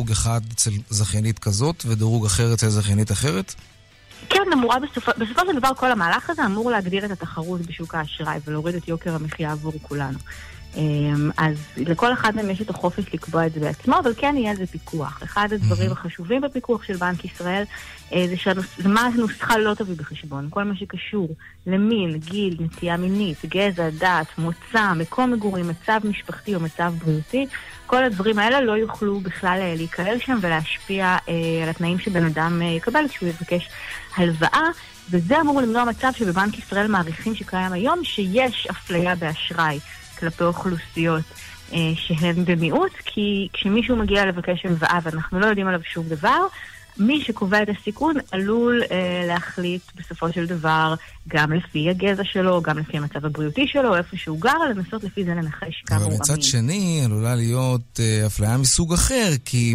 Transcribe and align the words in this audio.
דירוג 0.00 0.10
אחד 0.10 0.40
אצל 0.52 0.70
זכיינית 0.90 1.38
כזאת 1.38 1.84
ודירוג 1.86 2.26
אחר 2.26 2.54
אצל 2.54 2.68
זכיינית 2.68 3.12
אחרת? 3.12 3.54
כן, 4.28 4.42
אמורה 4.52 4.76
בסופו, 4.78 5.12
בסופו 5.18 5.40
של 5.46 5.58
דבר 5.58 5.74
כל 5.76 5.90
המהלך 5.92 6.30
הזה 6.30 6.44
אמור 6.46 6.70
להגדיר 6.70 7.04
את 7.04 7.10
התחרות 7.10 7.60
בשוק 7.60 7.94
האשראי 7.94 8.38
ולהוריד 8.44 8.74
את 8.74 8.88
יוקר 8.88 9.14
המחיה 9.14 9.52
עבור 9.52 9.72
כולנו. 9.82 10.18
אמ, 10.76 11.30
אז 11.36 11.56
לכל 11.76 12.12
אחד 12.12 12.36
מהם 12.36 12.50
יש 12.50 12.62
את 12.62 12.70
החופש 12.70 13.04
לקבוע 13.14 13.46
את 13.46 13.52
זה 13.52 13.60
בעצמו, 13.60 13.98
אבל 13.98 14.12
כן 14.16 14.34
יהיה 14.36 14.50
על 14.50 14.56
זה 14.56 14.66
פיקוח. 14.66 15.22
אחד 15.22 15.48
הדברים 15.52 15.92
החשובים 15.92 16.40
בפיקוח 16.40 16.82
של 16.82 16.96
בנק 16.96 17.24
ישראל 17.24 17.62
אה, 18.12 18.26
זה 18.28 18.36
שמה 18.36 19.00
הנוסחה 19.00 19.58
לא 19.58 19.74
תביא 19.74 19.94
בחשבון. 19.96 20.46
כל 20.50 20.64
מה 20.64 20.76
שקשור 20.76 21.28
למין, 21.66 22.18
גיל, 22.18 22.56
נטייה 22.60 22.96
מינית, 22.96 23.38
גזע, 23.46 23.90
דת, 23.90 24.26
מוצא, 24.38 24.92
מקום 24.96 25.32
מגורים, 25.32 25.68
מצב 25.68 26.00
משפחתי 26.04 26.54
או 26.54 26.60
מצב 26.60 26.92
בריאותי, 27.04 27.46
כל 27.86 28.04
הדברים 28.04 28.38
האלה 28.38 28.60
לא 28.60 28.72
יוכלו 28.72 29.20
בכלל 29.20 29.58
אה, 29.60 29.74
להיכלל 29.76 30.18
שם 30.18 30.38
ולהשפיע 30.40 31.16
אה, 31.28 31.62
על 31.62 31.68
התנאים 31.68 31.98
שבן 31.98 32.24
אדם 32.24 32.62
יקבל 32.62 33.08
כשהוא 33.08 33.28
יבקש 33.28 33.68
הלוואה. 34.16 34.68
וזה 35.10 35.40
אמור 35.40 35.60
למנוע 35.60 35.84
מצב 35.84 36.10
שבבנק 36.16 36.58
ישראל 36.58 36.86
מעריכים 36.86 37.34
שקיים 37.34 37.72
היום 37.72 38.04
שיש 38.04 38.66
אפליה 38.70 39.14
באשראי. 39.14 39.78
כלפי 40.18 40.44
אוכלוסיות 40.44 41.24
אה, 41.72 41.78
שהן 41.94 42.44
במיעוט, 42.44 42.92
כי 43.04 43.48
כשמישהו 43.52 43.96
מגיע 43.96 44.26
לבקש 44.26 44.66
הלוואה 44.66 44.98
ואנחנו 45.02 45.40
לא 45.40 45.46
יודעים 45.46 45.66
עליו 45.66 45.80
שום 45.84 46.08
דבר, 46.08 46.38
מי 46.98 47.24
שקובע 47.24 47.62
את 47.62 47.68
הסיכון 47.80 48.14
עלול 48.30 48.82
אה, 48.90 49.24
להחליט 49.26 49.82
בסופו 49.96 50.32
של 50.32 50.46
דבר, 50.46 50.94
גם 51.28 51.52
לפי 51.52 51.90
הגזע 51.90 52.22
שלו, 52.24 52.62
גם 52.62 52.78
לפי 52.78 52.96
המצב 52.96 53.26
הבריאותי 53.26 53.66
שלו, 53.66 53.96
איפה 53.96 54.16
שהוא 54.16 54.40
גר, 54.40 54.58
לנסות 54.70 55.04
לפי 55.04 55.24
זה 55.24 55.30
לנחש 55.30 55.82
כמה 55.86 55.98
הוא 55.98 56.06
אמין. 56.06 56.16
אבל 56.16 56.34
מצד 56.34 56.42
שני, 56.42 57.02
עלולה 57.04 57.34
להיות 57.34 58.00
אה, 58.00 58.26
אפליה 58.26 58.56
מסוג 58.56 58.92
אחר, 58.92 59.32
כי 59.44 59.74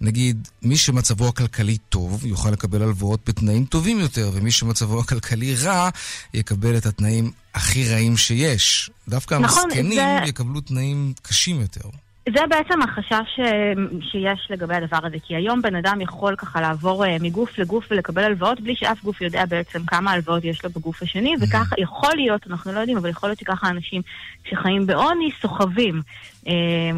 נגיד, 0.00 0.48
מי 0.62 0.76
שמצבו 0.76 1.28
הכלכלי 1.28 1.78
טוב, 1.78 2.26
יוכל 2.26 2.50
לקבל 2.50 2.82
הלוואות 2.82 3.20
בתנאים 3.26 3.64
טובים 3.64 4.00
יותר, 4.00 4.30
ומי 4.34 4.50
שמצבו 4.50 5.00
הכלכלי 5.00 5.54
רע, 5.54 5.88
יקבל 6.34 6.76
את 6.76 6.86
התנאים 6.86 7.30
הכי 7.54 7.88
רעים 7.88 8.16
שיש. 8.16 8.90
דווקא 9.08 9.34
נכון, 9.34 9.62
המסכנים 9.64 9.94
זה... 9.94 10.28
יקבלו 10.28 10.60
תנאים 10.60 11.12
קשים 11.22 11.60
יותר. 11.60 12.05
זה 12.34 12.40
בעצם 12.50 12.82
החשש 12.82 13.40
אה, 13.40 13.72
שיש 14.00 14.46
לגבי 14.50 14.74
הדבר 14.74 14.98
הזה, 15.02 15.16
כי 15.22 15.36
היום 15.36 15.62
בן 15.62 15.76
אדם 15.76 16.00
יכול 16.00 16.36
ככה 16.36 16.60
לעבור 16.60 17.04
אה, 17.04 17.16
מגוף 17.20 17.58
לגוף 17.58 17.86
ולקבל 17.90 18.24
הלוואות 18.24 18.60
בלי 18.60 18.76
שאף 18.76 19.02
גוף 19.04 19.20
יודע 19.20 19.44
בעצם 19.46 19.84
כמה 19.86 20.10
הלוואות 20.12 20.44
יש 20.44 20.64
לו 20.64 20.70
בגוף 20.70 21.02
השני, 21.02 21.34
וככה 21.40 21.74
יכול 21.78 22.12
להיות, 22.14 22.46
אנחנו 22.46 22.72
לא 22.72 22.80
יודעים, 22.80 22.98
אבל 22.98 23.08
יכול 23.08 23.28
להיות 23.28 23.38
שככה 23.38 23.68
אנשים 23.68 24.02
שחיים 24.50 24.86
בעוני 24.86 25.30
סוחבים 25.40 26.02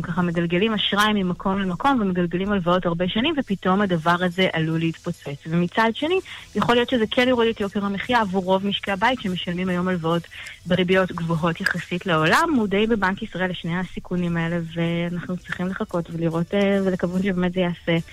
ככה 0.03 0.23
מגלגלים 0.23 0.75
אשראי 0.75 1.13
ממקום 1.13 1.59
למקום 1.59 1.99
ומגלגלים 2.01 2.53
הלוואות 2.53 2.87
הרבה 2.87 3.09
שנים, 3.09 3.35
ופתאום 3.39 3.81
הדבר 3.81 4.17
הזה 4.21 4.49
עלול 4.53 4.79
להתפוצץ. 4.79 5.47
ומצד 5.47 5.91
שני, 5.95 6.21
יכול 6.55 6.75
להיות 6.75 6.91
שזה 6.91 7.05
כן 7.11 7.29
יוריד 7.29 7.49
את 7.55 7.61
יוקר 7.61 7.85
המחיה 7.85 8.21
עבור 8.21 8.45
רוב 8.45 8.67
משקי 8.67 8.91
הבית 8.91 9.21
שמשלמים 9.21 9.69
היום 9.69 9.89
הלוואות 9.89 10.23
בריביות 10.67 11.13
גבוהות 11.13 11.61
יחסית 11.61 12.07
לעולם. 12.07 12.49
מודעים 12.55 12.89
בבנק 12.89 13.23
ישראל 13.23 13.51
לשני 13.51 13.79
הסיכונים 13.79 14.37
האלה, 14.37 14.59
ואנחנו 14.75 15.37
צריכים 15.37 15.67
לחכות 15.67 16.11
ולראות 16.13 16.55
אה, 16.55 16.81
ולקוות 16.85 17.23
שבאמת 17.23 17.53
זה 17.53 17.61
יעשה, 17.61 18.07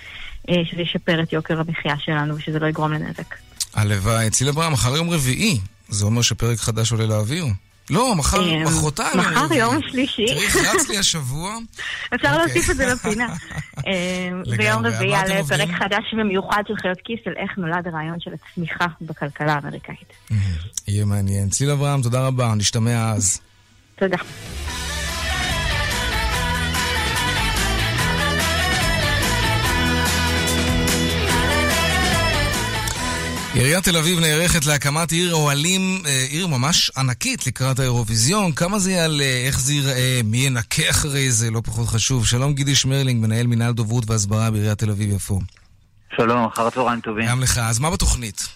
אה, 0.48 0.62
שזה 0.64 0.82
ישפר 0.82 1.22
את 1.22 1.32
יוקר 1.32 1.60
המחיה 1.60 1.94
שלנו 1.98 2.36
ושזה 2.36 2.58
לא 2.58 2.66
יגרום 2.66 2.92
לנזק. 2.92 3.34
הלוואי. 3.74 4.30
צילה 4.30 4.52
ברם, 4.52 4.72
מחר 4.72 4.96
יום 4.96 5.10
רביעי. 5.10 5.60
זה 5.88 6.04
אומר 6.04 6.22
שפרק 6.22 6.58
חדש 6.58 6.92
עולה 6.92 7.06
לאוויר. 7.06 7.44
לא, 7.90 8.14
מחר, 8.14 8.54
אמ, 8.54 8.62
מחרתיים. 8.62 9.18
מחר 9.18 9.52
יום 9.54 9.80
שלישי. 9.90 10.26
צריך, 10.26 10.56
רץ 10.56 10.88
לי 10.88 10.98
השבוע. 10.98 11.54
אפשר 12.14 12.28
אוקיי. 12.28 12.38
להוסיף 12.38 12.70
את 12.70 12.76
זה 12.76 12.86
לפינה. 12.86 13.26
אמ, 13.86 14.56
ביום 14.56 14.86
רביעי 14.86 15.10
יעלה 15.10 15.44
פרק 15.48 15.68
חדש 15.78 16.04
ומיוחד 16.12 16.62
של 16.68 16.74
חיות 16.76 16.98
כיס 17.04 17.20
על 17.26 17.32
איך 17.36 17.58
נולד 17.58 17.86
הרעיון 17.86 18.20
של 18.20 18.30
הצמיחה 18.34 18.86
בכלכלה 19.00 19.54
האמריקאית. 19.54 20.12
יהיה 20.88 21.04
מעניין. 21.04 21.48
ציל 21.48 21.70
אברהם, 21.70 22.02
תודה 22.02 22.26
רבה, 22.26 22.54
נשתמע 22.54 23.12
אז. 23.12 23.40
תודה. 23.98 24.16
עיריית 33.58 33.84
תל 33.84 33.96
אביב 33.96 34.18
נערכת 34.20 34.66
להקמת 34.66 35.12
עיר 35.12 35.34
אוהלים, 35.34 35.80
אה, 36.06 36.26
עיר 36.30 36.46
ממש 36.46 36.90
ענקית 36.98 37.46
לקראת 37.46 37.78
האירוויזיון. 37.78 38.52
כמה 38.52 38.78
זה 38.78 38.92
יעלה, 38.92 39.32
איך 39.46 39.60
זה 39.60 39.72
ייראה, 39.72 40.20
מי 40.24 40.36
ינקה 40.36 40.90
אחרי 40.90 41.30
זה, 41.30 41.50
לא 41.50 41.60
פחות 41.60 41.86
חשוב. 41.88 42.26
שלום 42.26 42.52
גידי 42.52 42.74
שמרלינג, 42.74 43.26
מנהל 43.26 43.46
מינהל 43.46 43.72
דוברות 43.72 44.04
והסברה 44.10 44.50
בעיריית 44.50 44.78
תל 44.78 44.90
אביב-יפו. 44.90 45.38
שלום, 46.16 46.44
אחר 46.44 46.66
הצהריים 46.66 47.00
טובים. 47.00 47.28
גם 47.28 47.40
לך. 47.40 47.58
אז 47.58 47.78
מה 47.78 47.90
בתוכנית? 47.90 48.48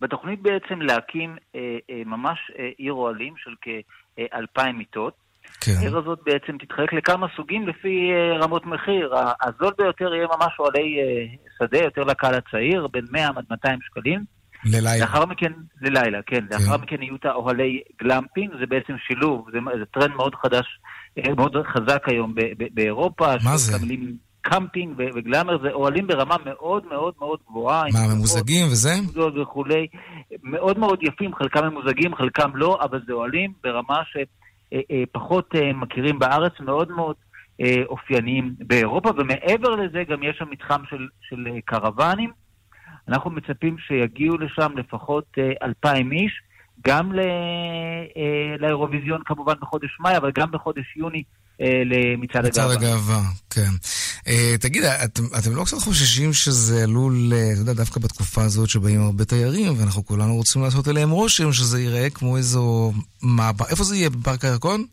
בתוכנית 0.00 0.42
בעצם 0.42 0.82
להקים 0.82 1.36
אה, 1.54 1.60
אה, 1.90 2.02
ממש 2.06 2.38
אה, 2.58 2.68
עיר 2.78 2.92
אוהלים 2.92 3.34
של 3.36 3.54
כאלפיים 3.62 4.78
מיטות. 4.78 5.23
כן. 5.60 5.72
העיר 5.78 5.98
הזאת 5.98 6.18
בעצם 6.26 6.58
תתחלק 6.58 6.92
לכמה 6.92 7.26
סוגים 7.36 7.68
לפי 7.68 8.10
אה, 8.12 8.38
רמות 8.44 8.66
מחיר. 8.66 9.14
הזול 9.42 9.72
ביותר 9.78 10.14
יהיה 10.14 10.26
ממש 10.26 10.52
אוהלי 10.58 10.98
אה, 11.00 11.24
שדה, 11.58 11.78
יותר 11.78 12.02
לקהל 12.04 12.34
הצעיר, 12.34 12.86
בין 12.92 13.04
100 13.10 13.28
עד 13.28 13.44
200 13.50 13.78
שקלים. 13.82 14.24
ללילה. 14.64 15.00
לאחר 15.00 15.26
מכן, 15.26 15.52
ללילה, 15.82 16.18
כן. 16.26 16.36
כן. 16.36 16.46
לאחר 16.50 16.76
מכן 16.76 17.02
יהיו 17.02 17.16
את 17.16 17.24
האוהלי 17.24 17.82
גלמפינג, 18.02 18.50
זה 18.60 18.66
בעצם 18.66 18.94
שילוב, 19.06 19.46
זה, 19.52 19.58
זה 19.78 19.84
טרנד 19.84 20.14
מאוד 20.16 20.34
חדש, 20.34 20.66
אה, 21.18 21.34
מאוד 21.36 21.56
חזק 21.66 22.02
היום 22.06 22.34
באירופה. 22.74 23.34
מה 23.44 23.56
זה? 23.56 23.76
המילים 23.76 24.16
קמפינג 24.40 24.94
ו 24.98 25.05
glamour, 25.05 25.62
זה 25.62 25.68
אוהלים 25.72 26.06
ברמה 26.06 26.36
מאוד 26.44 26.86
מאוד 26.86 27.14
מאוד 27.18 27.38
גבוהה. 27.48 27.84
מה, 27.92 28.14
ממוזגים 28.14 28.66
וזה? 28.66 28.94
וכולי. 29.42 29.86
מאוד 30.42 30.78
מאוד 30.78 30.98
יפים, 31.02 31.34
חלקם 31.34 31.64
ממוזגים, 31.66 32.14
חלקם 32.14 32.50
לא, 32.54 32.78
אבל 32.82 33.00
זה 33.06 33.12
אוהלים 33.12 33.52
ברמה 33.62 34.00
שפחות 34.04 34.43
אה, 34.74 35.72
מכירים 35.74 36.18
בארץ, 36.18 36.52
מאוד 36.60 36.90
מאוד 36.90 37.16
אה, 37.60 37.82
אופייניים 37.86 38.54
באירופה, 38.58 39.10
ומעבר 39.16 39.70
לזה 39.70 40.04
גם 40.04 40.22
יש 40.22 40.38
שם 40.38 40.50
מתחם 40.50 40.82
של, 40.90 41.08
של 41.20 41.46
אה, 41.46 41.60
קרוונים. 41.64 42.30
אנחנו 43.08 43.30
מצפים 43.30 43.78
שיגיעו 43.78 44.36
לשם 44.38 44.72
לפחות 44.76 45.24
אה, 45.38 45.52
אלפיים 45.62 46.12
איש, 46.12 46.42
גם 46.86 47.12
לאירוויזיון 48.58 49.20
כמובן 49.24 49.54
בחודש 49.60 50.00
מאי, 50.00 50.16
אבל 50.16 50.30
גם 50.34 50.50
בחודש 50.50 50.96
יוני 50.96 51.22
למצעד 51.60 52.46
הגאווה. 52.46 52.66
מצעד 52.66 52.70
הגאווה, 52.70 53.20
כן. 53.50 53.70
Uh, 54.18 54.60
תגיד, 54.60 54.84
את, 54.84 55.20
אתם 55.38 55.56
לא 55.56 55.64
קצת 55.64 55.76
חוששים 55.76 56.32
שזה 56.32 56.82
עלול, 56.82 57.32
אתה 57.52 57.60
יודע, 57.60 57.72
דווקא 57.72 58.00
בתקופה 58.00 58.42
הזאת 58.42 58.68
שבאים 58.68 59.00
הרבה 59.00 59.24
תיירים, 59.24 59.72
ואנחנו 59.80 60.06
כולנו 60.06 60.36
רוצים 60.36 60.62
לעשות 60.62 60.88
עליהם 60.88 61.10
רושם, 61.10 61.52
שזה 61.52 61.80
ייראה 61.80 62.10
כמו 62.10 62.36
איזו... 62.36 62.92
מה, 63.22 63.50
איפה 63.70 63.84
זה 63.84 63.96
יהיה? 63.96 64.10
בפארק 64.10 64.44
הירקון? 64.44 64.84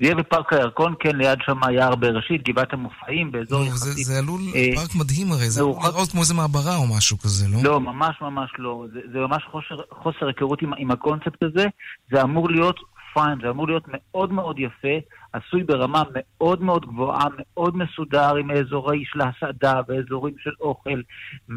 זה 0.00 0.04
יהיה 0.04 0.14
בפארק 0.14 0.52
הירקון, 0.52 0.94
כן, 1.00 1.16
ליד 1.16 1.38
שם 1.46 1.60
יער 1.72 1.94
בראשית, 1.94 2.48
גבעת 2.48 2.72
המופעים, 2.72 3.32
באזור 3.32 3.64
יחסית. 3.64 3.96
זה, 3.96 4.02
זה 4.02 4.18
עלול, 4.18 4.40
אה, 4.54 4.68
פארק 4.74 4.94
מדהים 4.94 5.32
הרי, 5.32 5.50
זה 5.50 5.60
עלול 5.60 5.76
לראות 5.84 6.10
כמו 6.10 6.20
איזה 6.20 6.34
מעברה 6.34 6.76
או 6.76 6.86
משהו 6.96 7.18
כזה, 7.18 7.48
לא? 7.48 7.58
לא, 7.62 7.80
ממש 7.80 8.16
ממש 8.20 8.50
לא. 8.58 8.84
זה, 8.92 9.00
זה 9.12 9.18
ממש 9.18 9.42
חוסר, 9.50 9.82
חוסר 10.02 10.26
היכרות 10.26 10.62
עם, 10.62 10.72
עם 10.78 10.90
הקונספט 10.90 11.42
הזה. 11.42 11.66
זה 12.10 12.22
אמור 12.22 12.50
להיות 12.50 12.76
פיין, 13.18 13.38
זה 13.42 13.50
אמור 13.50 13.66
להיות 13.66 13.84
מאוד 13.86 14.32
מאוד 14.32 14.58
יפה, 14.58 14.96
עשוי 15.32 15.62
ברמה 15.62 16.02
מאוד 16.14 16.62
מאוד 16.62 16.86
גבוהה, 16.86 17.26
מאוד 17.38 17.76
מסודר, 17.76 18.36
עם 18.36 18.50
אזורי 18.50 19.04
של 19.12 19.20
הסעדה 19.20 19.80
ואזורים 19.88 20.34
של 20.38 20.50
אוכל 20.60 21.00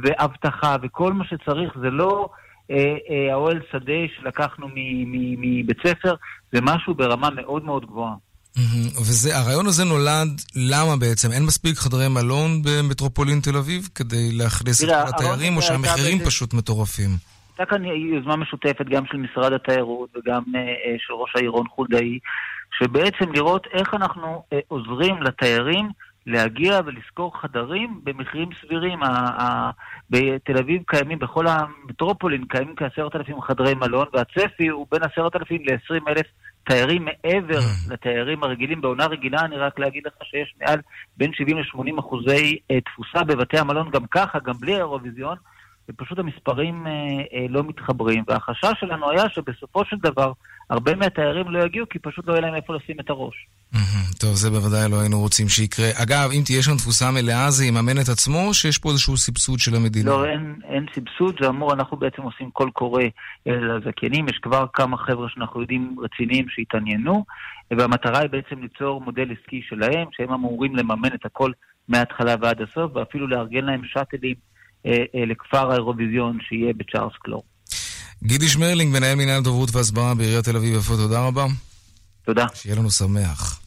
ואבטחה 0.04 0.76
וכל 0.84 1.14
מה 1.14 1.26
שצריך. 1.26 1.78
זה 1.82 1.90
לא... 1.90 2.30
אה, 2.72 2.78
אה, 2.78 3.34
האוהל 3.34 3.60
שדה 3.72 4.02
שלקחנו 4.20 4.68
מבית 5.38 5.78
ספר, 5.88 6.14
זה 6.54 6.62
משהו 6.62 6.96
ברמה 6.96 7.30
מאוד 7.30 7.66
מאוד 7.66 7.86
גבוהה. 7.86 8.14
וזה, 8.98 9.38
הרעיון 9.38 9.68
הזה 9.68 9.84
נולד, 9.84 10.42
למה 10.56 10.98
בעצם? 10.98 11.32
אין 11.32 11.46
מספיק 11.46 11.78
חדרי 11.78 12.08
מלון 12.08 12.62
במטרופולין 12.64 13.40
תל 13.40 13.58
אביב 13.58 13.90
כדי 13.96 14.32
להכניס 14.32 14.84
את 14.84 14.90
כל 14.90 15.10
התיירים, 15.10 15.58
או 15.58 15.62
שהמחירים 15.62 16.20
פשוט 16.26 16.54
מטורפים? 16.54 17.31
הייתה 17.62 17.76
כאן 17.76 17.86
יוזמה 17.86 18.36
משותפת 18.36 18.86
גם 18.86 19.06
של 19.06 19.18
משרד 19.18 19.54
התיירות 19.54 20.10
וגם 20.16 20.44
uh, 20.44 20.58
של 20.98 21.14
ראש 21.14 21.32
העיר 21.36 21.50
רון 21.50 21.68
חולדאי, 21.68 22.20
שבעצם 22.80 23.34
לראות 23.34 23.68
איך 23.74 23.94
אנחנו 23.94 24.44
uh, 24.54 24.58
עוזרים 24.68 25.24
לתיירים 25.24 25.90
להגיע 26.26 26.80
ולשכור 26.86 27.42
חדרים 27.42 28.00
במחירים 28.04 28.50
סבירים. 28.62 29.00
בתל 30.10 30.58
אביב 30.58 30.82
קיימים, 30.88 31.20
בכל 31.20 31.46
המטרופולין 31.48 32.46
קיימים 32.46 32.76
כעשרת 32.76 33.16
אלפים 33.16 33.42
חדרי 33.42 33.74
מלון, 33.74 34.08
והצפי 34.14 34.68
הוא 34.68 34.88
בין 34.92 35.04
עשרת 35.04 35.36
אלפים 35.36 35.62
לעשרים 35.66 36.08
אלף 36.08 36.26
תיירים 36.64 37.06
מעבר 37.06 37.60
mm. 37.60 37.94
לתיירים 37.94 38.44
הרגילים. 38.44 38.82
בעונה 38.82 39.06
רגילה 39.06 39.42
אני 39.42 39.58
רק 39.58 39.80
להגיד 39.80 40.04
לך 40.08 40.14
שיש 40.24 40.54
מעל 40.62 40.80
בין 41.18 41.32
70 41.34 41.58
ל-80 41.58 42.00
אחוזי 42.00 42.60
אה, 42.72 42.82
תפוסה 42.82 43.24
בבתי 43.24 43.60
המלון 43.60 43.90
גם 43.90 44.06
ככה, 44.12 44.40
גם 44.40 44.54
בלי 44.60 44.74
האירוויזיון, 44.74 45.38
ופשוט 45.94 46.20
המספרים 46.20 46.88
אה, 46.88 46.92
אה, 47.34 47.46
לא 47.50 47.64
מתחברים. 47.64 48.24
והחשש 48.28 48.80
שלנו 48.80 49.10
היה 49.12 49.30
שבסופו 49.30 49.86
של 49.86 49.96
דבר 49.98 50.32
הרבה 50.70 50.96
מהתיירים 50.96 51.52
לא 51.52 51.66
יגיעו 51.66 51.90
כי 51.90 52.00
פשוט 52.00 52.28
לא 52.28 52.34
יהיה 52.34 52.42
להם 52.42 52.56
איפה 52.56 52.76
לשים 52.76 52.96
את 53.00 53.10
הראש. 53.10 53.48
טוב, 54.20 54.34
זה 54.34 54.50
בוודאי 54.50 54.92
לא 54.92 55.00
היינו 55.02 55.20
רוצים 55.20 55.50
שיקרה. 55.50 55.86
אגב, 56.04 56.30
אם 56.38 56.42
תהיה 56.46 56.62
שם 56.62 56.76
תפוסה 56.78 57.12
מלאה, 57.12 57.52
זה 57.52 57.66
יממן 57.66 57.98
את 58.02 58.10
עצמו, 58.10 58.48
או 58.48 58.54
שיש 58.54 58.78
פה 58.78 58.90
איזשהו 58.90 59.18
סבסוד 59.18 59.60
של 59.60 59.76
המדינה? 59.76 60.10
לא, 60.10 60.26
אין, 60.26 60.56
אין 60.64 60.86
סבסוד, 60.96 61.36
זה 61.42 61.50
אמור, 61.50 61.74
אנחנו 61.74 61.98
בעצם 61.98 62.22
עושים 62.22 62.52
קול 62.52 62.72
קורא 62.72 63.04
לזכיינים, 63.46 64.30
יש 64.30 64.38
כבר 64.42 64.66
כמה 64.74 64.98
חבר'ה 64.98 65.30
שאנחנו 65.30 65.62
יודעים 65.62 65.96
רציניים 66.04 66.46
שהתעניינו, 66.50 67.26
והמטרה 67.72 68.20
היא 68.20 68.30
בעצם 68.30 68.62
ליצור 68.62 69.02
מודל 69.02 69.28
עסקי 69.32 69.62
שלהם, 69.70 70.08
שהם 70.12 70.34
אמורים 70.34 70.76
לממן 70.76 71.14
את 71.14 71.26
הכל 71.26 71.52
מההתחלה 71.88 72.36
ועד 72.42 72.62
הסוף, 72.62 72.96
ואפילו 72.96 73.28
לארגן 73.28 73.66
להם 73.66 73.82
שאטלים 73.86 74.36
אה, 74.36 74.40
אה, 74.40 74.52
לכפר 75.32 75.72
האירוויזיון 75.72 76.38
שיהיה 76.42 76.74
בצ'ארלס 76.74 77.14
קלור. 77.22 77.44
גידי 78.24 78.48
שמרלינג, 78.48 78.94
מנהל 78.94 79.16
מנהל 79.16 79.44
דוברות 79.44 79.76
והסברה 79.76 80.16
בעיריית 80.16 80.46
תל 80.46 80.56
אביב-יפו, 80.56 80.96
תודה 80.96 81.28
רבה. 81.28 81.46
תודה. 82.26 82.46
שיהיה 82.54 82.76
לנו 82.76 82.92
שמח. 82.92 83.62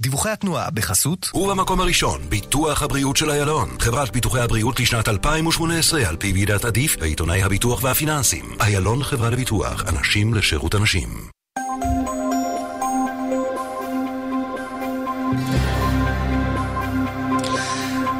דיווחי 0.00 0.28
התנועה 0.28 0.70
בחסות 0.70 1.30
ובמקום 1.34 1.80
הראשון, 1.80 2.20
ביטוח 2.28 2.82
הבריאות 2.82 3.16
של 3.16 3.30
איילון. 3.30 3.68
חברת 3.78 4.12
ביטוחי 4.12 4.40
הבריאות 4.40 4.80
לשנת 4.80 5.08
2018, 5.08 6.08
על 6.08 6.16
פי 6.16 6.32
ועידת 6.32 6.64
עדיף 6.64 6.96
בעיתוני 6.98 7.42
הביטוח 7.42 7.84
והפיננסים. 7.84 8.44
איילון 8.60 9.02
חברה 9.02 9.30
לביטוח, 9.30 9.84
אנשים 9.88 10.34
לשירות 10.34 10.74
אנשים. 10.74 11.35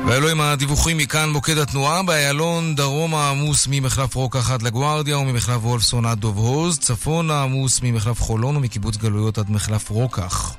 ואלו 0.06 0.28
הם 0.28 0.40
הדיווחים 0.40 0.98
מכאן 0.98 1.30
מוקד 1.30 1.58
התנועה 1.58 2.02
באיילון 2.02 2.74
דרומה 2.74 3.30
עמוס 3.30 3.66
ממחלף 3.70 4.14
רוקח 4.14 4.50
עד 4.50 4.62
לגוארדיה 4.62 5.18
וממחלף 5.18 5.64
וולפסון 5.64 6.06
עד 6.06 6.18
דוב 6.18 6.38
הוז 6.38 6.78
צפון 6.78 7.30
עמוס 7.30 7.80
ממחלף 7.82 8.20
חולון 8.20 8.56
ומקיבוץ 8.56 8.96
גלויות 8.96 9.38
עד 9.38 9.50
מחלף 9.50 9.90
רוקח 9.90 10.56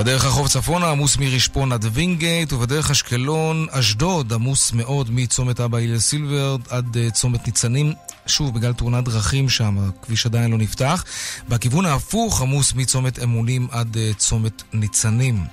בדרך 0.00 0.24
החוף 0.24 0.48
צפונה 0.48 0.90
עמוס 0.90 1.16
מרשפון 1.16 1.72
עד 1.72 1.84
וינגייט, 1.92 2.52
ובדרך 2.52 2.90
אשקלון, 2.90 3.66
אשדוד 3.70 4.32
עמוס 4.32 4.72
מאוד 4.72 5.10
מצומת 5.10 5.60
אבא 5.60 5.78
הלל 5.78 5.98
סילברד 5.98 6.60
עד 6.70 6.96
uh, 6.96 7.12
צומת 7.12 7.46
ניצנים. 7.46 7.94
שוב, 8.26 8.54
בגלל 8.54 8.72
תאונת 8.72 9.04
דרכים 9.04 9.48
שם, 9.48 9.78
הכביש 9.78 10.26
עדיין 10.26 10.50
לא 10.50 10.58
נפתח. 10.58 11.04
בכיוון 11.48 11.86
ההפוך 11.86 12.42
עמוס 12.42 12.74
מצומת 12.74 13.18
אמונים 13.22 13.68
עד 13.70 13.96
uh, 13.96 14.16
צומת 14.16 14.62
ניצנים. 14.72 15.44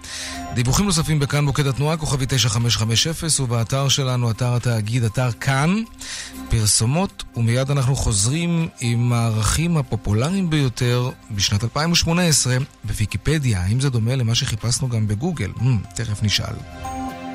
דיווחים 0.53 0.85
נוספים 0.85 1.19
בכאן 1.19 1.45
מוקד 1.45 1.67
התנועה, 1.67 1.97
כוכבי 1.97 2.25
9550, 2.25 3.43
ובאתר 3.43 3.87
שלנו, 3.87 4.31
אתר 4.31 4.55
התאגיד, 4.55 5.03
אתר 5.03 5.31
כאן, 5.31 5.83
פרסומות, 6.49 7.23
ומיד 7.35 7.71
אנחנו 7.71 7.95
חוזרים 7.95 8.67
עם 8.79 9.13
הערכים 9.13 9.77
הפופולריים 9.77 10.49
ביותר 10.49 11.09
בשנת 11.31 11.63
2018 11.63 12.57
בוויקיפדיה. 12.83 13.61
האם 13.61 13.79
זה 13.79 13.89
דומה 13.89 14.15
למה 14.15 14.35
שחיפשנו 14.35 14.89
גם 14.89 15.07
בגוגל? 15.07 15.51
Hmm, 15.57 15.95
תכף 15.95 16.23
נשאל. 16.23 16.55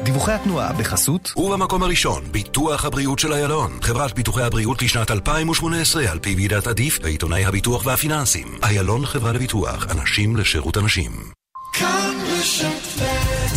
דיווחי 0.02 0.32
התנועה 0.32 0.72
בחסות 0.72 1.32
ובמקום 1.36 1.82
הראשון, 1.82 2.24
ביטוח 2.30 2.84
הבריאות 2.84 3.18
של 3.18 3.32
איילון. 3.32 3.78
חברת 3.82 4.14
ביטוחי 4.14 4.42
הבריאות 4.42 4.82
לשנת 4.82 5.10
2018, 5.10 6.10
על 6.10 6.18
פי 6.18 6.34
ועידת 6.34 6.66
עדיף 6.66 6.98
בעיתוני 7.02 7.44
הביטוח 7.44 7.86
והפיננסים. 7.86 8.58
איילון 8.62 9.06
חברה 9.06 9.32
לביטוח, 9.32 9.86
אנשים 9.90 10.36
לשירות 10.36 10.76
אנשים. 10.76 11.12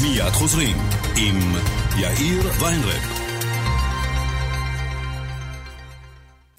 מיד 0.01 0.31
חוזרים 0.33 0.77
עם 1.15 1.39
יאיר 1.97 2.51
ויינרב. 2.59 3.14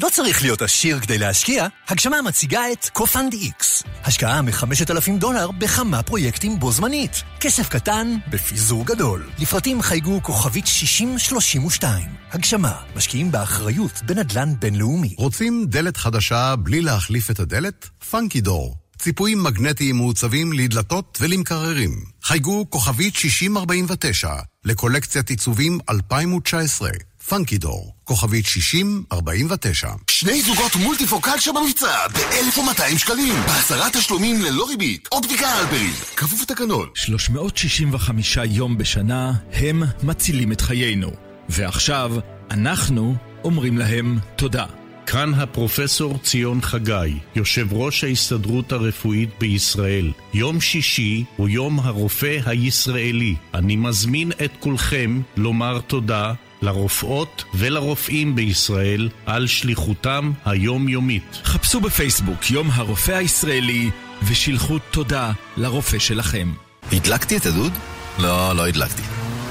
לא 0.01 0.09
צריך 0.13 0.43
להיות 0.43 0.63
עשיר 0.63 1.01
כדי 1.01 1.19
להשקיע, 1.19 1.67
הגשמה 1.89 2.23
מציגה 2.23 2.73
את 2.73 2.89
Compound 2.89 3.33
X. 3.33 3.83
השקעה 4.05 4.43
מ-5,000 4.43 5.19
דולר 5.19 5.51
בכמה 5.51 6.03
פרויקטים 6.03 6.59
בו 6.59 6.73
זמנית. 6.73 7.23
כסף 7.41 7.69
קטן 7.69 8.17
בפיזור 8.31 8.87
גדול. 8.87 9.29
לפרטים 9.39 9.83
חייגו 9.83 10.21
כוכבית 10.23 10.67
6032. 10.67 12.03
הגשמה, 12.33 12.73
משקיעים 12.97 13.33
באחריות 13.33 14.03
בנדל"ן 14.07 14.53
בינלאומי. 14.59 15.15
רוצים 15.19 15.67
דלת 15.69 15.97
חדשה 15.97 16.57
בלי 16.57 16.81
להחליף 16.81 17.31
את 17.31 17.41
הדלת? 17.41 17.89
Funky 18.11 18.41
Door. 18.41 18.75
ציפויים 18.99 19.43
מגנטיים 19.43 19.97
מעוצבים 19.97 20.53
לדלתות 20.53 21.19
ולמקררים. 21.21 22.05
חייגו 22.23 22.71
כוכבית 22.71 23.17
6049 23.17 24.35
לקולקציית 24.65 25.31
עיצובים 25.31 25.79
2019. 25.91 26.91
פאנקי 27.29 27.59
דור, 27.59 27.95
כוכבית 28.05 28.47
6049. 28.47 29.89
שני 30.11 30.43
זוגות 30.43 30.77
מולטיפוקל 30.77 31.39
שבמבצע 31.39 32.09
ב-1,200 32.09 32.99
שקלים. 32.99 33.35
בעשרה 33.47 33.91
תשלומים 33.91 34.43
ללא 34.43 34.67
ריבית. 34.69 35.09
אופטיקה 35.13 35.61
אלפרין, 35.61 35.93
כפוף 36.17 36.43
לתקנון. 36.43 36.89
365 36.95 38.39
יום 38.51 38.79
בשנה 38.79 39.33
הם 39.53 39.83
מצילים 40.03 40.53
את 40.53 40.61
חיינו. 40.61 41.11
ועכשיו, 41.49 42.13
אנחנו 42.51 43.15
אומרים 43.45 43.79
להם 43.79 44.19
תודה. 44.37 44.67
כאן 45.07 45.35
הפרופסור 45.35 46.19
ציון 46.19 46.61
חגי, 46.61 47.19
יושב 47.35 47.73
ראש 47.73 48.05
ההסתדרות 48.05 48.73
הרפואית 48.73 49.31
בישראל. 49.41 50.13
יום 50.35 50.61
שישי 50.61 51.25
הוא 51.37 51.49
יום 51.49 51.81
הרופא 51.81 52.39
הישראלי. 52.47 53.35
אני 53.55 53.77
מזמין 53.77 54.33
את 54.45 54.51
כולכם 54.61 55.21
לומר 55.37 55.81
תודה 55.81 56.33
לרופאות 56.67 57.45
ולרופאים 57.55 58.35
בישראל 58.35 59.09
על 59.27 59.47
שליחותם 59.47 60.33
היומיומית. 60.45 61.41
חפשו 61.45 61.81
בפייסבוק 61.81 62.51
יום 62.51 62.71
הרופא 62.71 63.13
הישראלי 63.13 63.91
ושילחו 64.23 64.79
תודה 64.79 65.33
לרופא 65.57 65.99
שלכם. 65.99 66.53
הדלקתי 66.93 67.37
את 67.37 67.47
הדוד? 67.47 67.73
לא, 68.19 68.57
לא 68.57 68.67
הדלקתי. 68.67 69.03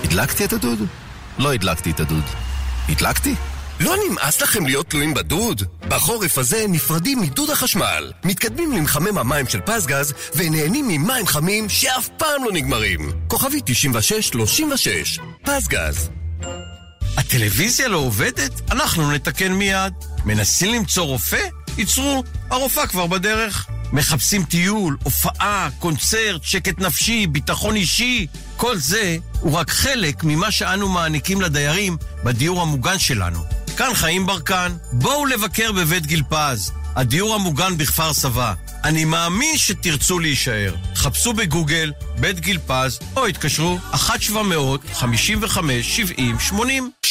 הדלקתי 0.03 0.45
את 0.45 0.53
הדוד? 0.53 0.79
לא 1.39 1.53
הדלקתי 1.53 1.91
את 1.91 1.99
הדוד. 1.99 2.23
הדלקתי? 2.89 3.35
לא 3.79 3.95
נמאס 4.09 4.41
לכם 4.41 4.65
להיות 4.65 4.89
תלויים 4.89 5.13
בדוד? 5.13 5.63
בחורף 5.87 6.37
הזה 6.37 6.65
נפרדים 6.69 7.21
מדוד 7.21 7.49
החשמל, 7.49 8.11
מתקדמים 8.23 8.71
למחמם 8.71 9.17
המים 9.17 9.47
של 9.47 9.61
פסגז 9.61 10.13
ונהנים 10.35 10.87
ממים 10.87 11.27
חמים 11.27 11.69
שאף 11.69 12.09
פעם 12.17 12.43
לא 12.43 12.51
נגמרים. 12.51 13.11
כוכבי 13.27 13.59
9636, 13.65 15.19
פסגז. 15.43 16.09
הטלוויזיה 17.17 17.87
לא 17.87 17.97
עובדת? 17.97 18.71
אנחנו 18.71 19.11
נתקן 19.11 19.53
מיד. 19.53 19.93
מנסים 20.25 20.73
למצוא 20.73 21.03
רופא? 21.03 21.41
ייצרו, 21.77 22.23
הרופאה 22.49 22.87
כבר 22.87 23.07
בדרך. 23.07 23.67
מחפשים 23.93 24.43
טיול, 24.43 24.97
הופעה, 25.03 25.69
קונצרט, 25.79 26.43
שקט 26.43 26.79
נפשי, 26.79 27.27
ביטחון 27.27 27.75
אישי. 27.75 28.27
כל 28.57 28.77
זה 28.77 29.17
הוא 29.39 29.53
רק 29.53 29.69
חלק 29.69 30.23
ממה 30.23 30.51
שאנו 30.51 30.89
מעניקים 30.89 31.41
לדיירים 31.41 31.97
בדיור 32.23 32.61
המוגן 32.61 32.99
שלנו. 32.99 33.39
כאן 33.77 33.93
חיים 33.93 34.25
ברקן, 34.25 34.71
בואו 34.91 35.25
לבקר 35.25 35.71
בבית 35.71 36.05
גיל 36.05 36.23
פז, 36.29 36.71
הדיור 36.95 37.35
המוגן 37.35 37.77
בכפר 37.77 38.13
סבא. 38.13 38.53
אני 38.83 39.05
מאמין 39.05 39.57
שתרצו 39.57 40.19
להישאר. 40.19 40.75
חפשו 40.95 41.33
בגוגל 41.33 41.91
בית 42.19 42.39
גיל 42.39 42.59
פז, 42.67 42.99
או 43.17 43.25
התקשרו 43.25 43.77
1-700-55-70-80. 43.93 46.55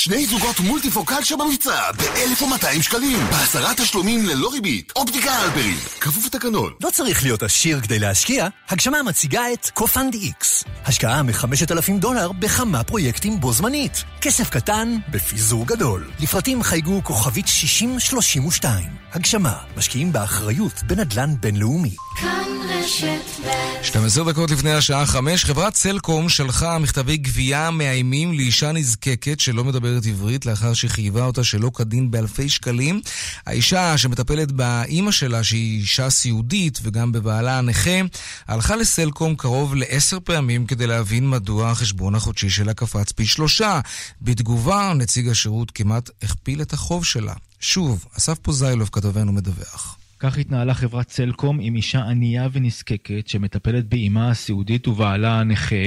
שני 0.05 0.27
זוגות 0.27 0.61
מולטיפוקל 0.61 1.23
שבמבצע 1.23 1.93
ב-1,200 1.93 2.83
שקלים. 2.83 3.19
בעשרה 3.31 3.75
תשלומים 3.75 4.27
ללא 4.27 4.51
ריבית. 4.53 4.93
אופטיקה 4.97 5.45
אלפרין, 5.45 5.77
כפוף 6.01 6.27
לתקנון. 6.27 6.73
לא 6.83 6.91
צריך 6.91 7.23
להיות 7.23 7.43
עשיר 7.43 7.81
כדי 7.81 7.99
להשקיע, 7.99 8.49
הגשמה 8.69 9.03
מציגה 9.03 9.53
את 9.53 9.71
Compound 9.75 10.15
X. 10.15 10.65
השקעה 10.85 11.23
מ-5,000 11.23 11.93
דולר 11.99 12.33
בכמה 12.33 12.85
פרויקטים 12.85 13.41
בו 13.41 13.53
זמנית. 13.53 14.05
כסף 14.21 14.51
קטן 14.51 14.97
בפיזור 15.11 15.67
גדול. 15.67 16.11
לפרטים 16.21 16.63
חייגו 16.63 17.01
כוכבית 17.05 17.49
6032. 17.49 18.85
הגשמה, 19.13 19.55
משקיעים 19.77 20.13
באחריות 20.13 20.83
בנדל"ן 20.87 21.35
בינלאומי. 21.41 21.97
כאן 22.21 22.45
רשת 22.69 23.47
ב' 23.47 23.85
12 23.85 24.33
דקות 24.33 24.51
לפני 24.51 24.73
השעה 24.73 25.07
5, 25.07 25.45
חברת 25.45 25.75
סלקום 25.75 26.29
שלחה 26.29 26.79
מכתבי 26.79 27.17
גבייה 27.17 27.71
מאיימים 27.71 28.33
לאישה 28.33 28.73
נזקקת 28.73 29.41
שלא 29.41 29.65
מדברת 29.65 29.94
עברית 30.07 30.47
לאחר 30.47 30.75
שחייבה 30.75 31.25
אותה 31.25 31.45
שלא 31.45 31.71
כדין 31.75 32.11
באלפי 32.11 32.49
שקלים. 32.49 33.01
האישה 33.47 33.99
שמטפלת 33.99 34.53
באימא 34.53 35.11
שלה, 35.11 35.45
שהיא 35.45 35.81
אישה 35.81 36.11
סיעודית, 36.11 36.81
וגם 36.83 37.13
בבעלה 37.13 37.59
הנכה, 37.59 38.01
הלכה 38.49 38.77
לסלקום 38.77 39.37
קרוב 39.37 39.75
לעשר 39.75 40.19
פעמים 40.25 40.67
כדי 40.67 40.87
להבין 40.87 41.31
מדוע 41.31 41.71
החשבון 41.71 42.15
החודשי 42.15 42.51
שלה 42.51 42.75
קפץ 42.75 43.13
פי 43.13 43.27
שלושה. 43.27 43.81
בתגובה, 44.23 44.93
נציג 44.97 45.29
השירות 45.29 45.71
כמעט 45.71 46.11
הכפיל 46.23 46.63
את 46.63 46.73
החוב 46.73 47.05
שלה. 47.05 47.35
שוב, 47.61 48.05
אסף 48.19 48.39
פוזיילוב 48.39 48.89
כתבנו 48.93 49.33
מדווח. 49.33 49.99
כך 50.19 50.39
התנהלה 50.39 50.75
חברת 50.75 51.11
סלקום 51.11 51.59
עם 51.61 51.77
אישה 51.77 52.01
ענייה 52.01 52.49
ונזקקת 52.53 53.29
שמטפלת 53.29 53.89
באימה 53.89 54.31
הסיעודית 54.31 54.89
ובעלה 54.89 55.41
הנכה, 55.41 55.87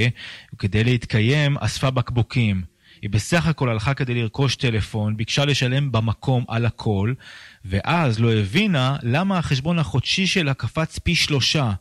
וכדי 0.54 0.84
להתקיים 0.84 1.58
אספה 1.58 1.90
בקבוקים. 1.90 2.62
היא 3.02 3.10
בסך 3.10 3.46
הכל 3.46 3.68
הלכה 3.68 3.94
כדי 3.94 4.14
לרכוש 4.14 4.56
טלפון, 4.56 5.16
ביקשה 5.16 5.44
לשלם 5.44 5.92
במקום 5.92 6.44
על 6.48 6.66
הכל, 6.66 7.12
ואז 7.64 8.20
לא 8.20 8.32
הבינה 8.32 8.96
למה 9.02 9.38
החשבון 9.38 9.78
החודשי 9.78 10.26
שלה 10.26 10.54
קפץ 10.54 10.98
פי 10.98 11.14
שלושה. 11.14 11.72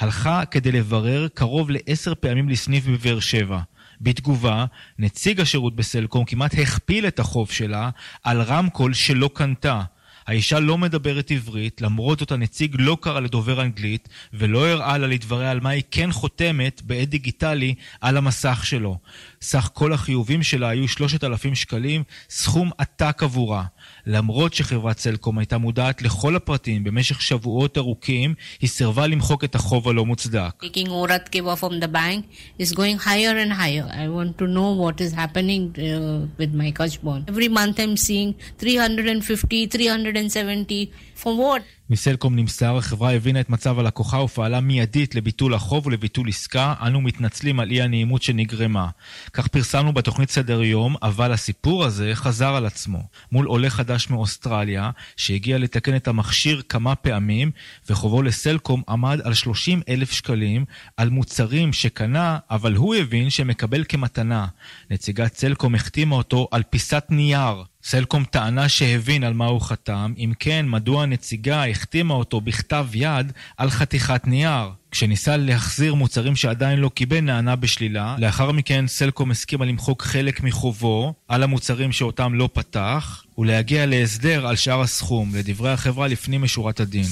הלכה 0.00 0.44
כדי 0.44 0.72
לברר 0.72 1.28
קרוב 1.34 1.70
לעשר 1.70 2.14
פעמים 2.14 2.48
לסניף 2.48 2.86
בבאר 2.86 3.20
שבע. 3.20 3.60
בתגובה, 4.00 4.64
נציג 4.98 5.40
השירות 5.40 5.76
בסלקום 5.76 6.24
כמעט 6.24 6.58
הכפיל 6.58 7.06
את 7.06 7.18
החוב 7.18 7.50
שלה 7.50 7.90
על 8.24 8.42
רמקול 8.42 8.94
שלא 8.94 9.30
קנתה. 9.34 9.82
האישה 10.26 10.60
לא 10.60 10.78
מדברת 10.78 11.30
עברית, 11.30 11.80
למרות 11.80 12.18
זאת 12.18 12.32
הנציג 12.32 12.76
לא 12.78 12.96
קרא 13.00 13.20
לדובר 13.20 13.62
אנגלית, 13.62 14.08
ולא 14.32 14.66
הראה 14.66 14.98
לה 14.98 15.06
לדבריה 15.06 15.50
על 15.50 15.60
מה 15.60 15.70
היא 15.70 15.82
כן 15.90 16.12
חותמת 16.12 16.82
בעת 16.82 17.08
דיגיטלי 17.08 17.74
על 18.00 18.16
המסך 18.16 18.60
שלו. 18.64 18.98
סך 19.42 19.70
כל 19.72 19.92
החיובים 19.92 20.42
שלה 20.42 20.68
היו 20.68 20.88
3,000 20.88 21.54
שקלים, 21.54 22.02
סכום 22.30 22.70
עתק 22.78 23.22
עבורה. 23.22 23.64
למרות 24.06 24.54
שחברת 24.54 24.98
סלקום 24.98 25.38
הייתה 25.38 25.58
מודעת 25.58 26.02
לכל 26.02 26.36
הפרטים 26.36 26.84
במשך 26.84 27.22
שבועות 27.22 27.78
ארוכים, 27.78 28.34
היא 28.60 28.70
סירבה 28.70 29.06
למחוק 29.06 29.44
את 29.44 29.54
החוב 29.54 29.88
הלא 29.88 30.06
מוצדק. 30.06 30.64
Taking 30.64 30.88
Orat 30.88 31.30
Kiva 31.32 31.56
from 31.56 31.80
the 31.80 31.88
bank 31.88 32.24
is 32.62 32.72
going 32.72 32.98
higher 33.06 33.36
and 33.44 33.52
higher. 33.52 33.86
I 33.90 34.08
want 34.08 34.38
to 34.38 34.46
know 34.46 34.70
what 34.82 35.00
is 35.00 35.12
happening 35.12 35.62
uh, 35.78 36.26
with 36.38 36.52
my 36.54 36.70
Kashbon. 36.78 37.20
Every 37.28 37.48
month 37.48 37.78
I'm 37.78 37.96
seeing 37.96 38.34
350, 38.58 39.68
370. 39.68 40.90
For 41.22 41.36
what? 41.36 41.62
מסלקום 41.90 42.36
נמסר, 42.36 42.76
החברה 42.76 43.12
הבינה 43.12 43.40
את 43.40 43.50
מצב 43.50 43.78
הלקוחה 43.78 44.16
ופעלה 44.16 44.60
מיידית 44.60 45.14
לביטול 45.14 45.54
החוב 45.54 45.86
ולביטול 45.86 46.28
עסקה. 46.28 46.74
אנו 46.86 47.00
מתנצלים 47.00 47.60
על 47.60 47.70
אי 47.70 47.82
הנעימות 47.82 48.22
שנגרמה. 48.22 48.88
כך 49.32 49.48
פרסמנו 49.48 49.92
בתוכנית 49.92 50.30
סדר 50.30 50.62
יום, 50.62 50.96
אבל 51.02 51.32
הסיפור 51.32 51.84
הזה 51.84 52.10
חזר 52.14 52.54
על 52.54 52.66
עצמו. 52.66 53.02
מול 53.32 53.46
עולה 53.46 53.70
חדש 53.70 53.89
מאוסטרליה, 54.10 54.90
שהגיע 55.16 55.58
לתקן 55.58 55.96
את 55.96 56.08
המכשיר 56.08 56.62
כמה 56.68 56.94
פעמים, 56.94 57.50
וחובו 57.90 58.22
לסלקום 58.22 58.82
עמד 58.88 59.20
על 59.24 59.34
30 59.34 59.82
אלף 59.88 60.10
שקלים, 60.10 60.64
על 60.96 61.10
מוצרים 61.10 61.72
שקנה, 61.72 62.38
אבל 62.50 62.74
הוא 62.74 62.94
הבין 62.94 63.30
שמקבל 63.30 63.84
כמתנה. 63.88 64.46
נציגת 64.90 65.34
סלקום 65.34 65.74
החתימה 65.74 66.16
אותו 66.16 66.48
על 66.50 66.62
פיסת 66.70 67.04
נייר. 67.10 67.69
סלקום 67.84 68.24
טענה 68.24 68.68
שהבין 68.68 69.24
על 69.24 69.32
מה 69.32 69.46
הוא 69.46 69.60
חתם, 69.60 70.12
אם 70.18 70.32
כן, 70.38 70.66
מדוע 70.68 71.02
הנציגה 71.02 71.66
החתימה 71.66 72.14
אותו 72.14 72.40
בכתב 72.40 72.86
יד 72.94 73.32
על 73.56 73.70
חתיכת 73.70 74.26
נייר. 74.26 74.70
כשניסה 74.90 75.36
להחזיר 75.36 75.94
מוצרים 75.94 76.36
שעדיין 76.36 76.78
לא 76.78 76.88
קיבל, 76.88 77.20
נענה 77.20 77.56
בשלילה. 77.56 78.16
לאחר 78.18 78.52
מכן 78.52 78.86
סלקום 78.86 79.30
הסכימה 79.30 79.64
למחוק 79.64 80.02
חלק 80.02 80.42
מחובו 80.42 81.14
על 81.28 81.42
המוצרים 81.42 81.92
שאותם 81.92 82.34
לא 82.34 82.48
פתח, 82.52 83.24
ולהגיע 83.38 83.86
להסדר 83.86 84.46
על 84.46 84.56
שאר 84.56 84.80
הסכום, 84.80 85.34
לדברי 85.34 85.70
החברה 85.70 86.08
לפנים 86.08 86.42
משורת 86.42 86.80
הדין. 86.80 87.06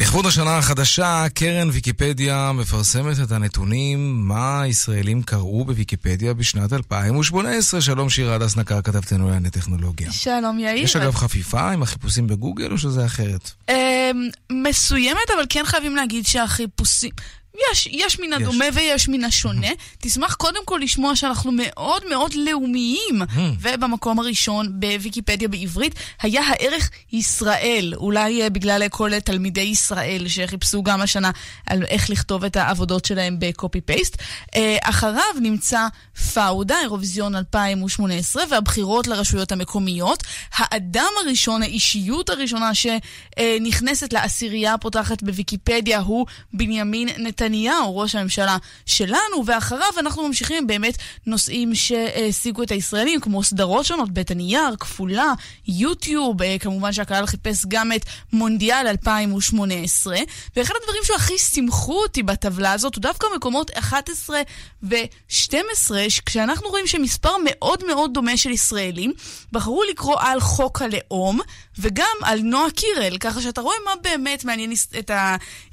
לכבוד 0.00 0.26
השנה 0.26 0.58
החדשה, 0.58 1.26
קרן 1.34 1.70
ויקיפדיה 1.70 2.52
מפרסמת 2.54 3.16
את 3.24 3.32
הנתונים 3.32 4.28
מה 4.28 4.62
ישראלים 4.66 5.22
קראו 5.22 5.64
בוויקיפדיה 5.64 6.34
בשנת 6.34 6.72
2018. 6.72 7.80
שלום 7.80 8.10
שירה 8.10 8.34
הדס 8.34 8.56
נקר, 8.56 8.82
כתבתנו 8.82 9.26
לענייני 9.26 9.50
טכנולוגיה. 9.50 10.12
שלום 10.12 10.58
יאיר. 10.58 10.84
יש 10.84 10.96
אגב 10.96 11.14
חפיפה 11.14 11.70
עם 11.70 11.82
החיפושים 11.82 12.26
בגוגל 12.26 12.72
או 12.72 12.78
שזה 12.78 13.06
אחרת? 13.06 13.50
אמ, 13.68 13.74
מסוימת, 14.52 15.30
אבל 15.36 15.44
כן 15.48 15.62
חייבים 15.64 15.96
להגיד 15.96 16.26
שהחיפושים... 16.26 17.10
יש, 17.72 17.88
יש 17.90 18.20
מן 18.20 18.32
הדומה 18.32 18.66
יש. 18.66 18.76
ויש 18.76 19.08
מן 19.08 19.24
השונה. 19.24 19.66
תשמח 19.98 20.34
קודם 20.34 20.64
כל 20.64 20.80
לשמוע 20.82 21.16
שאנחנו 21.16 21.52
מאוד 21.52 22.02
מאוד 22.10 22.34
לאומיים. 22.34 23.22
ובמקום 23.60 24.18
הראשון 24.18 24.80
בוויקיפדיה 24.80 25.48
בעברית 25.48 25.94
היה 26.22 26.42
הערך 26.42 26.90
ישראל. 27.12 27.92
אולי 27.96 28.50
בגלל 28.50 28.88
כל 28.88 29.20
תלמידי 29.20 29.60
ישראל 29.60 30.24
שחיפשו 30.28 30.82
גם 30.82 31.00
השנה 31.00 31.30
על 31.66 31.84
איך 31.84 32.10
לכתוב 32.10 32.44
את 32.44 32.56
העבודות 32.56 33.04
שלהם 33.04 33.36
בקופי 33.38 33.80
פייסט. 33.80 34.16
אחריו 34.82 35.34
נמצא 35.40 35.86
פאודה, 36.34 36.80
אירוויזיון 36.80 37.36
2018, 37.36 38.42
והבחירות 38.50 39.06
לרשויות 39.06 39.52
המקומיות. 39.52 40.22
האדם 40.54 41.10
הראשון, 41.24 41.62
האישיות 41.62 42.30
הראשונה 42.30 42.70
שנכנסת 42.74 44.12
לעשירייה 44.12 44.74
הפותחת 44.74 45.22
בוויקיפדיה 45.22 46.00
הוא 46.00 46.26
בנימין 46.52 47.08
נתניהו. 47.18 47.41
נתניהו, 47.42 47.98
ראש 47.98 48.14
הממשלה 48.14 48.56
שלנו, 48.86 49.46
ואחריו 49.46 49.88
אנחנו 49.98 50.28
ממשיכים 50.28 50.66
באמת 50.66 50.96
נושאים 51.26 51.74
שהשיגו 51.74 52.62
את 52.62 52.70
הישראלים, 52.70 53.20
כמו 53.20 53.42
סדרות 53.42 53.86
שונות, 53.86 54.10
בית 54.10 54.30
הנייר, 54.30 54.76
כפולה, 54.80 55.32
יוטיוב, 55.68 56.36
כמובן 56.60 56.92
שהקהל 56.92 57.26
חיפש 57.26 57.64
גם 57.68 57.92
את 57.92 58.04
מונדיאל 58.32 58.86
2018, 58.86 60.16
ואחד 60.56 60.74
הדברים 60.82 61.02
שהכי 61.04 61.38
שימחו 61.38 62.02
אותי 62.02 62.22
בטבלה 62.22 62.72
הזאת 62.72 62.94
הוא 62.94 63.02
דווקא 63.02 63.26
מקומות 63.36 63.70
11 63.70 64.40
ו-12, 64.82 65.90
כשאנחנו 66.26 66.68
רואים 66.68 66.86
שמספר 66.86 67.32
מאוד 67.44 67.84
מאוד 67.86 68.14
דומה 68.14 68.36
של 68.36 68.50
ישראלים 68.50 69.12
בחרו 69.52 69.82
לקרוא 69.90 70.16
על 70.18 70.40
חוק 70.40 70.82
הלאום, 70.82 71.40
וגם 71.78 72.16
על 72.22 72.40
נועה 72.40 72.70
קירל, 72.70 73.18
ככה 73.18 73.40
שאתה 73.42 73.60
רואה 73.60 73.76
מה 73.84 73.92
באמת 74.02 74.44
מעניין 74.44 74.72
את 74.98 75.10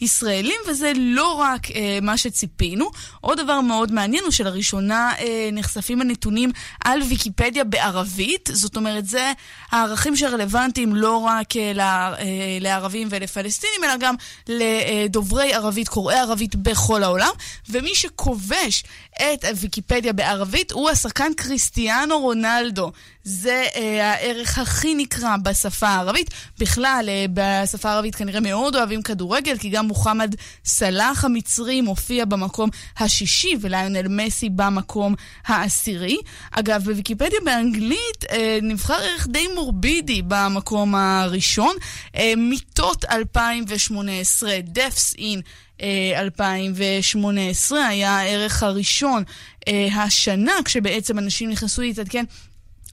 הישראלים, 0.01 0.55
וזה 0.67 0.91
לא 0.95 1.33
רק 1.33 1.58
רק 1.59 1.71
אה, 1.71 1.99
מה 2.01 2.17
שציפינו. 2.17 2.89
עוד 3.21 3.39
דבר 3.39 3.61
מאוד 3.61 3.91
מעניין 3.91 4.23
הוא 4.23 4.31
שלראשונה 4.31 5.11
אה, 5.19 5.49
נחשפים 5.51 6.01
הנתונים 6.01 6.51
על 6.85 7.01
ויקיפדיה 7.01 7.63
בערבית, 7.63 8.49
זאת 8.53 8.77
אומרת, 8.77 9.05
זה 9.05 9.31
הערכים 9.71 10.15
שרלוונטיים 10.15 10.95
לא 10.95 11.17
רק 11.17 11.55
אה, 11.57 11.71
לה, 11.73 12.13
אה, 12.19 12.57
לערבים 12.61 13.07
ולפלסטינים, 13.11 13.83
אלא 13.83 13.97
גם 13.99 14.15
לדוברי 14.47 15.53
ערבית, 15.53 15.87
קוראי 15.87 16.17
ערבית 16.17 16.55
בכל 16.55 17.03
העולם, 17.03 17.31
ומי 17.69 17.95
שכובש 17.95 18.83
את 19.15 19.45
ויקיפדיה 19.55 20.13
בערבית 20.13 20.71
הוא 20.71 20.89
השחקן 20.89 21.33
קריסטיאנו 21.37 22.19
רונלדו. 22.19 22.91
זה 23.23 23.65
אה, 23.75 24.11
הערך 24.11 24.57
הכי 24.57 24.95
נקרא 24.95 25.37
בשפה 25.43 25.87
הערבית. 25.87 26.29
בכלל, 26.59 27.09
אה, 27.09 27.25
בשפה 27.33 27.89
הערבית 27.89 28.15
כנראה 28.15 28.39
מאוד 28.39 28.75
אוהבים 28.75 29.01
כדורגל, 29.01 29.57
כי 29.57 29.69
גם 29.69 29.87
מוחמד 29.87 30.35
סלאח 30.65 31.25
המצרי 31.25 31.81
מופיע 31.81 32.25
במקום 32.25 32.69
השישי, 32.97 33.55
וליונל 33.61 34.07
מסי 34.07 34.49
במקום 34.49 35.15
העשירי. 35.45 36.17
אגב, 36.51 36.83
בוויקיפדיה 36.83 37.39
באנגלית 37.45 38.25
אה, 38.31 38.59
נבחר 38.61 38.93
ערך 38.93 39.27
די 39.27 39.47
מורבידי 39.55 40.21
במקום 40.27 40.95
הראשון. 40.95 41.75
אה, 42.15 42.33
מיטות 42.37 43.05
2018, 43.05 44.51
deaths 44.73 45.17
in 45.17 45.41
2018 45.81 47.87
היה 47.87 48.17
הערך 48.17 48.63
הראשון 48.63 49.23
אה, 49.67 49.87
השנה, 49.95 50.53
כשבעצם 50.65 51.19
אנשים 51.19 51.49
נכנסו 51.49 51.81
להתעדכן 51.81 52.25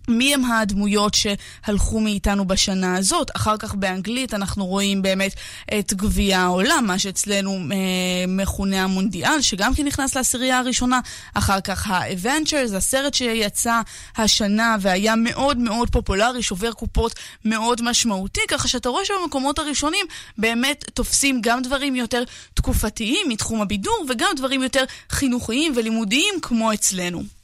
מי 0.09 0.35
הם 0.35 0.45
הדמויות 0.45 1.15
שהלכו 1.15 2.01
מאיתנו 2.01 2.45
בשנה 2.45 2.97
הזאת? 2.97 3.31
אחר 3.37 3.57
כך 3.57 3.75
באנגלית 3.75 4.35
אנחנו 4.35 4.67
רואים 4.67 5.03
באמת 5.03 5.35
את 5.79 5.95
גביע 5.95 6.39
העולם, 6.39 6.85
מה 6.87 6.99
שאצלנו 6.99 7.51
אה, 7.73 8.25
מכונה 8.29 8.85
המונדיאל, 8.85 9.41
שגם 9.41 9.75
כן 9.75 9.85
נכנס 9.85 10.17
לעשירייה 10.17 10.59
הראשונה. 10.59 11.01
אחר 11.35 11.61
כך 11.61 11.91
ה-Adventures, 11.91 12.77
הסרט 12.77 13.15
שיצא 13.15 13.81
השנה 14.17 14.77
והיה 14.81 15.17
מאוד 15.17 15.59
מאוד 15.59 15.91
פופולרי, 15.91 16.43
שובר 16.43 16.73
קופות 16.73 17.15
מאוד 17.45 17.83
משמעותי, 17.83 18.41
ככה 18.49 18.69
שאתה 18.69 18.89
רואה 18.89 19.05
שבמקומות 19.05 19.59
הראשונים 19.59 20.07
באמת 20.39 20.85
תופסים 20.95 21.41
גם 21.41 21.63
דברים 21.63 21.97
יותר 21.97 22.25
תקופתיים 22.55 23.29
מתחום 23.29 23.61
הבידור 23.61 24.07
וגם 24.09 24.29
דברים 24.37 24.63
יותר 24.63 24.85
חינוכיים 25.11 25.73
ולימודיים 25.77 26.35
כמו 26.43 26.73
אצלנו. 26.73 27.36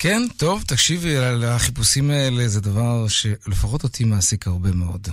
כן, 0.00 0.22
טוב, 0.36 0.62
תקשיבי, 0.66 1.16
החיפושים 1.46 2.10
האלה 2.10 2.48
זה 2.48 2.60
דבר 2.60 3.08
שלפחות 3.08 3.82
אותי 3.82 4.04
מעסיק 4.04 4.46
הרבה 4.46 4.72
מאוד. 4.72 5.08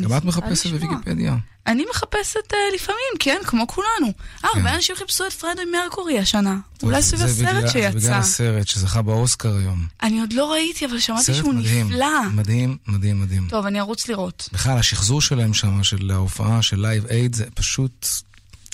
גם 0.00 0.16
את 0.16 0.24
מחפשת 0.24 0.70
בוויקיפדיה. 0.70 1.36
אני 1.66 1.84
מחפשת 1.90 2.52
uh, 2.52 2.74
לפעמים, 2.74 3.12
כן, 3.18 3.38
כמו 3.44 3.66
כולנו. 3.66 4.06
אה, 4.06 4.12
כן. 4.40 4.48
הרבה 4.58 4.74
אנשים 4.74 4.96
חיפשו 4.96 5.26
את 5.26 5.32
פרדי 5.32 5.62
מרקורי 5.72 6.18
השנה. 6.18 6.58
אולי 6.82 7.02
סביב 7.02 7.22
הסרט 7.22 7.70
שיצא. 7.70 7.90
זה 7.90 7.98
בגלל 7.98 8.18
הסרט 8.18 8.68
שזכה 8.68 9.02
באוסקר 9.02 9.56
היום. 9.56 9.86
אני 10.02 10.20
עוד 10.20 10.32
לא 10.32 10.52
ראיתי, 10.52 10.86
אבל 10.86 10.98
שמעתי 10.98 11.34
שהוא 11.34 11.54
מדהים, 11.54 11.86
נפלא. 11.86 12.28
מדהים, 12.32 12.76
מדהים, 12.86 13.20
מדהים. 13.20 13.46
טוב, 13.48 13.66
אני 13.66 13.80
ארוץ 13.80 14.08
לראות. 14.08 14.48
בכלל, 14.52 14.78
השחזור 14.78 15.20
שלהם 15.20 15.54
שם, 15.54 15.82
של 15.82 16.10
ההופעה 16.10 16.62
של 16.62 16.80
לייב 16.80 17.06
אייד, 17.06 17.34
זה 17.34 17.44
פשוט... 17.54 18.06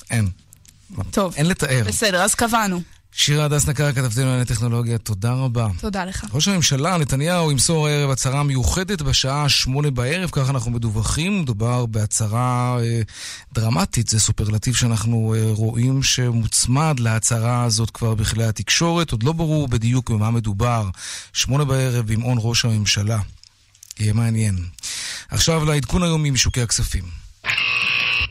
אין. 0.09 0.29
טוב. 1.11 1.33
אין 1.37 1.45
לתאר. 1.45 1.83
בסדר, 1.87 2.21
אז 2.23 2.35
קבענו. 2.35 2.81
שירה 3.13 3.45
הדס 3.45 3.67
נקר, 3.67 3.91
כתבתנו 3.91 4.23
לענייני 4.23 4.45
טכנולוגיה, 4.45 4.97
תודה 4.97 5.33
רבה. 5.33 5.67
תודה 5.79 6.05
לך. 6.05 6.25
ראש 6.33 6.47
הממשלה 6.47 6.97
נתניהו 6.97 7.51
ימסור 7.51 7.87
הערב 7.87 8.09
הצהרה 8.11 8.43
מיוחדת 8.43 9.01
בשעה 9.01 9.49
שמונה 9.49 9.91
בערב, 9.91 10.29
כך 10.31 10.49
אנחנו 10.49 10.71
מדווחים. 10.71 11.41
מדובר 11.41 11.85
בהצהרה 11.85 12.77
אה, 12.81 13.01
דרמטית, 13.53 14.07
זה 14.07 14.19
סופרלטיב 14.19 14.75
שאנחנו 14.75 15.35
אה, 15.37 15.51
רואים 15.51 16.03
שמוצמד 16.03 16.99
להצהרה 16.99 17.63
הזאת 17.63 17.89
כבר 17.89 18.15
בכלי 18.15 18.43
התקשורת. 18.43 19.11
עוד 19.11 19.23
לא 19.23 19.31
ברור 19.31 19.67
בדיוק 19.67 20.09
במה 20.09 20.31
מדובר. 20.31 20.89
שמונה 21.33 21.65
בערב 21.65 22.11
עם 22.11 22.23
און 22.23 22.37
ראש 22.41 22.65
הממשלה. 22.65 23.19
יהיה 23.99 24.13
מעניין. 24.13 24.55
עכשיו 25.29 25.65
לעדכון 25.65 26.03
היומי 26.03 26.31
משוקי 26.31 26.61
הכספים. 26.61 27.03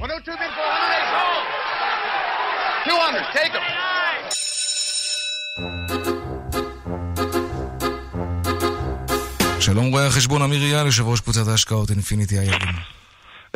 102 0.01 0.39
bid 0.39 0.41
for 0.41 0.67
108 2.87 3.21
200, 3.21 3.25
take 3.35 3.53
them. 3.53 3.90
שלום 9.61 9.91
רואה 9.91 10.07
החשבון 10.07 10.43
אמיר 10.43 10.63
אייל, 10.63 10.87
יושב 10.87 11.07
ראש 11.07 11.21
קבוצת 11.21 11.49
ההשקעות 11.49 11.91
אינפיניטי 11.91 12.39
הילדים. 12.39 12.69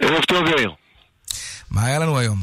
ערב 0.01 0.25
טוב 0.25 0.49
יאיר. 0.49 0.71
מה 1.71 1.87
היה 1.87 1.99
לנו 1.99 2.19
היום? 2.19 2.39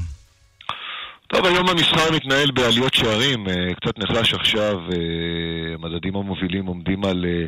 טוב, 1.28 1.46
היום 1.46 1.70
המסחר 1.70 2.12
מתנהל 2.16 2.52
בעליות 2.52 2.94
שערים, 2.94 3.48
אה, 3.50 3.74
קצת 3.76 4.00
נחלש 4.00 4.34
עכשיו, 4.34 4.80
אה, 4.80 5.74
המדדים 5.74 6.16
המובילים 6.16 6.66
עומדים 6.66 7.06
על 7.06 7.26
אה, 7.26 7.46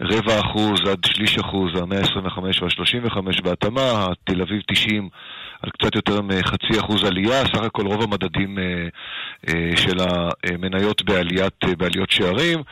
רבע 0.00 0.40
אחוז 0.40 0.80
עד 0.90 1.04
שליש 1.06 1.38
אחוז, 1.38 1.70
המאה 1.74 1.98
ה-25 2.00 2.38
וה-35 2.38 3.42
בהתאמה, 3.42 4.06
תל 4.24 4.42
אביב 4.42 4.60
90 4.72 5.08
על 5.64 5.70
קצת 5.70 5.94
יותר 5.94 6.22
מחצי 6.22 6.80
אחוז 6.80 7.04
עלייה, 7.04 7.44
סך 7.44 7.62
הכל 7.62 7.86
רוב 7.86 8.02
המדדים 8.02 8.58
של 9.76 9.96
המניות 10.00 11.02
בעליית, 11.02 11.64
בעליות 11.78 12.10
שערים. 12.10 12.62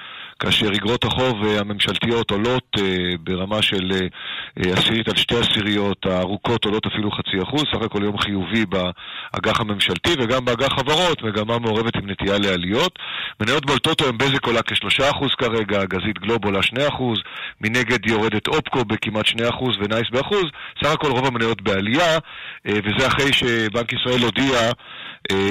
כאשר 0.42 0.68
אגרות 0.74 1.04
החוב 1.04 1.44
אה, 1.44 1.60
הממשלתיות 1.60 2.30
עולות 2.30 2.66
אה, 2.78 2.84
ברמה 3.20 3.62
של 3.62 3.92
אה, 3.92 4.72
עשירית 4.72 5.08
על 5.08 5.16
שתי 5.16 5.34
עשיריות, 5.36 6.06
הארוכות 6.06 6.64
עולות 6.64 6.86
אפילו 6.86 7.10
חצי 7.10 7.42
אחוז, 7.42 7.62
סך 7.74 7.82
הכל 7.82 8.02
יום 8.02 8.18
חיובי 8.18 8.66
באג"ח 8.66 9.60
הממשלתי 9.60 10.10
וגם 10.18 10.44
באג"ח 10.44 10.72
חברות, 10.78 11.22
מגמה 11.22 11.58
מעורבת 11.58 11.96
עם 11.96 12.10
נטייה 12.10 12.38
לעליות. 12.38 12.98
מניות 13.40 13.66
בולטות 13.66 14.00
היום 14.00 14.18
בזק 14.18 14.46
עולה 14.46 14.62
כשלושה 14.62 15.10
אחוז 15.10 15.30
כרגע, 15.38 15.84
גזית 15.84 16.18
גלוב 16.18 16.44
עולה 16.44 16.62
שני 16.62 16.88
אחוז, 16.88 17.18
מנגד 17.60 18.06
יורדת 18.06 18.46
אופקו 18.46 18.84
בכמעט 18.84 19.26
שני 19.26 19.48
אחוז 19.48 19.76
ונייס 19.80 20.10
באחוז, 20.12 20.44
סך 20.84 20.90
הכל 20.90 21.10
רוב 21.10 21.26
המניות 21.26 21.62
בעלייה, 21.62 22.18
וזה 22.64 23.06
אחרי 23.06 23.32
שבנק 23.32 23.92
ישראל 23.92 24.22
הודיע 24.22 24.70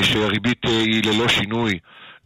שהריבית 0.04 0.66
היא 0.66 1.02
ללא 1.06 1.28
שינוי. 1.28 1.80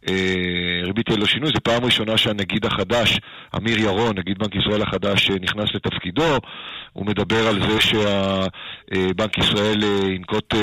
אה, 0.08 0.84
ריבית 0.84 1.08
ללא 1.08 1.26
שינוי. 1.26 1.50
זו 1.54 1.60
פעם 1.62 1.84
ראשונה 1.84 2.16
שהנגיד 2.16 2.66
החדש, 2.66 3.20
אמיר 3.56 3.78
ירון, 3.78 4.18
נגיד 4.18 4.38
בנק 4.38 4.54
ישראל 4.54 4.82
החדש, 4.82 5.30
אה, 5.30 5.36
נכנס 5.40 5.68
לתפקידו. 5.74 6.38
הוא 6.92 7.06
מדבר 7.06 7.48
על 7.48 7.68
זה 7.68 7.80
שבנק 7.80 9.38
ישראל 9.38 9.84
אה, 9.84 10.10
ינקוט 10.12 10.54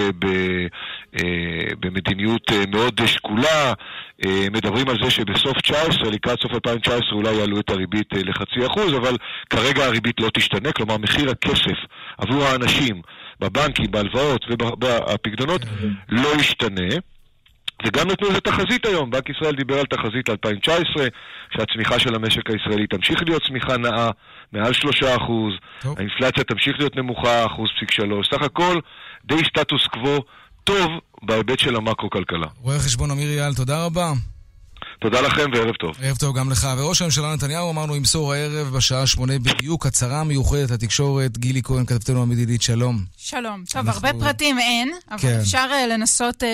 במדיניות 1.80 2.52
מאוד 2.72 3.02
שקולה. 3.06 3.74
מדברים 4.52 4.90
על 4.90 4.98
זה 5.04 5.12
שבסוף 5.12 5.58
19, 5.62 6.10
לקראת 6.12 6.40
סוף 6.42 6.52
2019, 6.54 7.00
אולי 7.12 7.34
יעלו 7.34 7.60
את 7.60 7.70
הריבית 7.70 8.08
לחצי 8.14 8.66
אחוז, 8.66 8.94
אבל 8.94 9.18
כרגע 9.50 9.86
הריבית 9.86 10.20
לא 10.20 10.30
תשתנה, 10.34 10.72
כלומר 10.72 10.98
מחיר 10.98 11.30
הכסף 11.30 11.78
עבור 12.18 12.44
האנשים 12.44 13.02
בבנקים, 13.40 13.92
בהלוואות 13.92 14.46
ובפקדונות 14.50 15.62
לא 16.10 16.30
ישתנה. 16.40 16.96
וגם 17.86 18.12
נתנו 18.12 18.30
לזה 18.30 18.40
תחזית 18.40 18.86
היום, 18.86 19.10
בנק 19.10 19.30
ישראל 19.30 19.56
דיבר 19.56 19.80
על 19.80 19.86
תחזית 19.86 20.30
2019, 20.30 21.08
שהצמיחה 21.58 22.00
של 22.00 22.16
המשק 22.16 22.50
הישראלי 22.50 22.88
תמשיך 22.88 23.24
להיות 23.26 23.44
צמיחה 23.48 23.78
נאה, 23.78 24.10
מעל 24.54 24.74
3 24.74 25.04
אחוז, 25.04 25.54
האינפלציה 25.98 26.44
תמשיך 26.44 26.76
להיות 26.80 26.96
נמוכה, 26.96 27.46
אחוז 27.46 27.70
פסיק 27.78 27.92
שלוש, 27.92 28.28
סך 28.28 28.42
הכל 28.42 28.80
די 29.26 29.42
סטטוס 29.50 29.88
קוו 29.88 30.20
טוב 30.64 30.92
בהיבט 31.24 31.60
של 31.60 31.76
המקרו-כלכלה. 31.76 32.48
רואה 32.62 32.80
חשבון 32.80 33.12
אמיר 33.12 33.30
אייל, 33.40 33.54
תודה 33.54 33.86
רבה. 33.86 34.33
תודה 35.04 35.22
לכם 35.22 35.46
וערב 35.54 35.76
טוב. 35.76 35.96
ערב 36.02 36.18
טוב 36.18 36.38
גם 36.38 36.50
לך. 36.50 36.68
וראש 36.78 37.02
הממשלה 37.02 37.34
נתניהו 37.34 37.70
אמרנו 37.72 37.96
ימסור 37.96 38.34
הערב 38.34 38.68
בשעה 38.68 39.08
שמונה 39.08 39.40
בדיוק 39.40 39.86
הצהרה 39.86 40.24
מיוחדת 40.24 40.72
לתקשורת. 40.72 41.38
גילי 41.38 41.62
כהן, 41.64 41.86
כתבתנו 41.86 42.22
המדידית, 42.22 42.62
שלום. 42.62 43.04
שלום. 43.18 43.64
טוב, 43.70 43.88
אנחנו... 43.88 44.08
הרבה 44.08 44.20
פרטים 44.26 44.60
אין, 44.60 44.92
אבל 45.12 45.20
כן. 45.20 45.40
אפשר 45.42 45.70
uh, 45.70 45.88
לנסות 45.88 46.44
uh, 46.44 46.46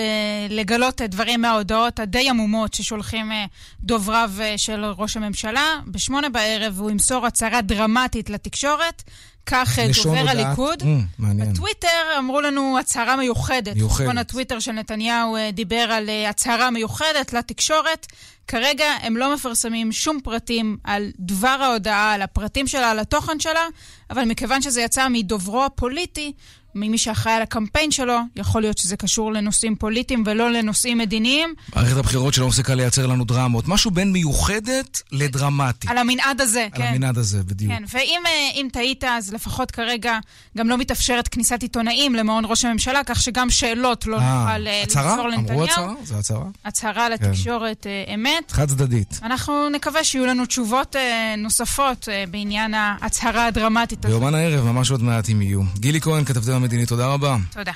לגלות 0.48 1.00
uh, 1.00 1.06
דברים 1.06 1.40
מההודעות 1.40 2.00
הדי 2.00 2.28
עמומות 2.30 2.74
ששולחים 2.74 3.30
uh, 3.30 3.34
דובריו 3.80 4.30
uh, 4.38 4.42
של 4.58 4.84
ראש 4.84 5.16
הממשלה. 5.16 5.74
בשמונה 5.86 6.28
בערב 6.28 6.78
הוא 6.78 6.90
ימסור 6.90 7.26
הצהרה 7.26 7.62
דרמטית 7.62 8.30
לתקשורת. 8.30 9.02
כך 9.50 9.78
דובר 10.04 10.28
הליכוד. 10.28 10.82
Mm. 10.82 11.22
בטוויטר 11.22 11.88
אמרו 12.18 12.40
לנו 12.40 12.78
הצהרה 12.78 13.16
מיוחדת. 13.16 13.76
מיוחדת. 13.76 13.96
חשבון 13.96 14.18
הטוויטר 14.18 14.58
של 14.58 14.72
נתניהו 14.72 15.36
דיבר 15.52 15.88
על 15.92 16.10
הצהרה 16.28 16.70
מיוחדת 16.70 17.32
לתקשורת. 17.32 18.06
כרגע 18.48 18.84
הם 19.02 19.16
לא 19.16 19.34
מפרסמים 19.34 19.92
שום 19.92 20.20
פרטים 20.24 20.76
על 20.84 21.10
דבר 21.18 21.48
ההודעה, 21.48 22.12
על 22.12 22.22
הפרטים 22.22 22.66
שלה, 22.66 22.90
על 22.90 22.98
התוכן 22.98 23.40
שלה, 23.40 23.66
אבל 24.10 24.24
מכיוון 24.24 24.62
שזה 24.62 24.82
יצא 24.82 25.08
מדוברו 25.08 25.64
הפוליטי, 25.64 26.32
ממי 26.74 26.98
שאחראי 26.98 27.34
על 27.34 27.42
הקמפיין 27.42 27.90
שלו, 27.90 28.18
יכול 28.36 28.62
להיות 28.62 28.78
שזה 28.78 28.96
קשור 28.96 29.32
לנושאים 29.32 29.76
פוליטיים 29.76 30.22
ולא 30.26 30.50
לנושאים 30.50 30.98
מדיניים. 30.98 31.54
מערכת 31.76 31.96
הבחירות 31.96 32.34
שלא 32.34 32.48
מפסיקה 32.48 32.74
לייצר 32.74 33.06
לנו 33.06 33.24
דרמות. 33.24 33.68
משהו 33.68 33.90
בין 33.90 34.12
מיוחדת 34.12 35.02
לדרמטית. 35.12 35.90
על 35.90 35.98
המנעד 35.98 36.40
הזה, 36.40 36.62
על 36.62 36.68
כן. 36.78 36.82
על 36.82 36.88
המנעד 36.88 37.18
הזה, 37.18 37.42
בדיוק. 37.42 37.72
כן, 37.72 37.82
ואם 37.92 38.68
טעית, 38.72 39.04
אז 39.04 39.32
לפחות 39.32 39.70
כרגע 39.70 40.18
גם 40.58 40.68
לא 40.68 40.78
מתאפשרת 40.78 41.28
כניסת 41.28 41.62
עיתונאים 41.62 42.14
למעון 42.14 42.44
ראש 42.46 42.64
הממשלה, 42.64 43.00
כך 43.06 43.22
שגם 43.22 43.50
שאלות 43.50 44.06
לא 44.06 44.16
נוכל 44.16 44.58
למסור 44.58 45.28
לנתניהו. 45.28 45.50
אמרו 45.50 45.64
הצהרה? 45.64 45.92
זו 46.04 46.18
הצהרה? 46.18 46.44
הצהרה 46.64 47.08
לתקשורת 47.08 47.82
כן. 47.82 48.14
אמת. 48.14 48.50
חד 48.50 48.68
צדדית. 48.68 49.20
אנחנו 49.22 49.68
נקווה 49.68 50.04
שיהיו 50.04 50.26
לנו 50.26 50.46
תשובות 50.46 50.96
נוספות 51.38 52.08
בעניין 52.30 52.74
ההצהרה 52.74 53.46
הדרמטית 53.46 54.04
הזאת. 54.04 54.20
ביומן 54.20 54.34
הערב, 54.34 54.64
ממש 54.64 54.90
עוד 54.90 55.02
מעט 55.02 55.28
אם 55.28 55.42
יהיו. 55.42 55.60
גילי 55.78 56.00
כהן, 56.00 56.24
כתבתי 56.24 56.50
המדיני, 56.60 56.86
תודה 56.86 57.06
רבה. 57.06 57.36
תודה. 57.50 57.72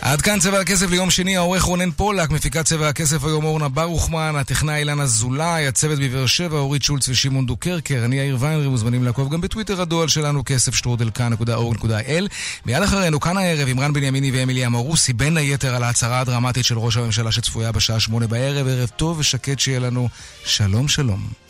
עד 0.00 0.20
כאן 0.20 0.38
צבע 0.38 0.60
הכסף 0.60 0.90
ליום 0.90 1.10
שני, 1.10 1.36
העורך 1.36 1.62
רונן 1.62 1.90
פולק, 1.90 2.30
מפיקת 2.30 2.64
צבע 2.64 2.88
הכסף 2.88 3.24
היום 3.24 3.44
אורנה 3.44 3.68
ברוכמן, 3.68 4.34
הטכנאי 4.36 4.74
אילן 4.74 5.00
אזולאי, 5.00 5.66
הצוות 5.66 5.98
בבאר 5.98 6.26
שבע, 6.26 6.58
אורית 6.58 6.82
שולץ 6.82 7.08
ושמעון 7.08 7.46
דוקרקר, 7.46 8.02
אני 8.04 8.16
יאיר 8.16 8.36
ויינרי, 8.40 8.68
מוזמנים 8.68 9.04
לעקוב 9.04 9.32
גם 9.32 9.40
בטוויטר 9.40 9.80
הדואל 9.82 10.08
שלנו, 10.08 10.42
כסף 10.46 10.74
שטרודלקה.org.il. 10.74 12.28
מיד 12.66 12.82
אחרינו, 12.82 13.20
כאן 13.20 13.36
הערב, 13.36 13.68
עם 13.68 13.80
רן 13.80 13.92
בנימיני 13.92 14.30
ואמילי 14.30 14.66
אמרוסי, 14.66 15.12
בין 15.12 15.36
היתר 15.36 15.74
על 15.74 15.82
ההצהרה 15.82 16.20
הדרמטית 16.20 16.64
של 16.64 16.78
ראש 16.78 16.96
הממשלה 16.96 17.32
שצפויה 17.32 17.72
בשעה 17.72 18.00
שמונה 18.00 18.26
בערב, 18.26 18.66
ערב 18.66 18.88
טוב 18.88 19.18
ושקט 19.18 19.58
שיהיה 19.58 19.80
לנו. 19.80 20.08
שלום 20.44 20.88
שלום. 20.88 21.41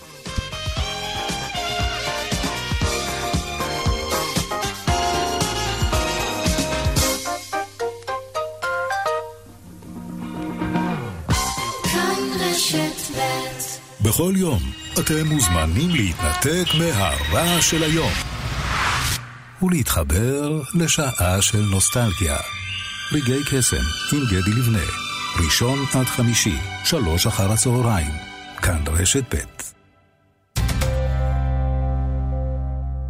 בכל 14.03 14.33
יום 14.37 14.59
אתם 15.01 15.27
מוזמנים 15.27 15.91
להתנתק 15.91 16.65
מהרעש 16.79 17.71
של 17.71 17.83
היום 17.83 18.13
ולהתחבר 19.63 20.61
לשעה 20.75 21.43
של 21.43 21.61
נוסטלגיה. 21.71 22.37
רגעי 23.13 23.45
קסם 23.51 23.77
עם 24.13 24.21
גדי 24.31 24.51
לבנה, 24.51 24.87
ראשון 25.45 25.79
עד 25.95 26.07
חמישי, 26.07 26.57
שלוש 26.85 27.27
אחר 27.27 27.53
הצהריים, 27.53 28.13
כאן 28.63 28.83
רשת 28.87 29.35
ב'. 29.35 29.72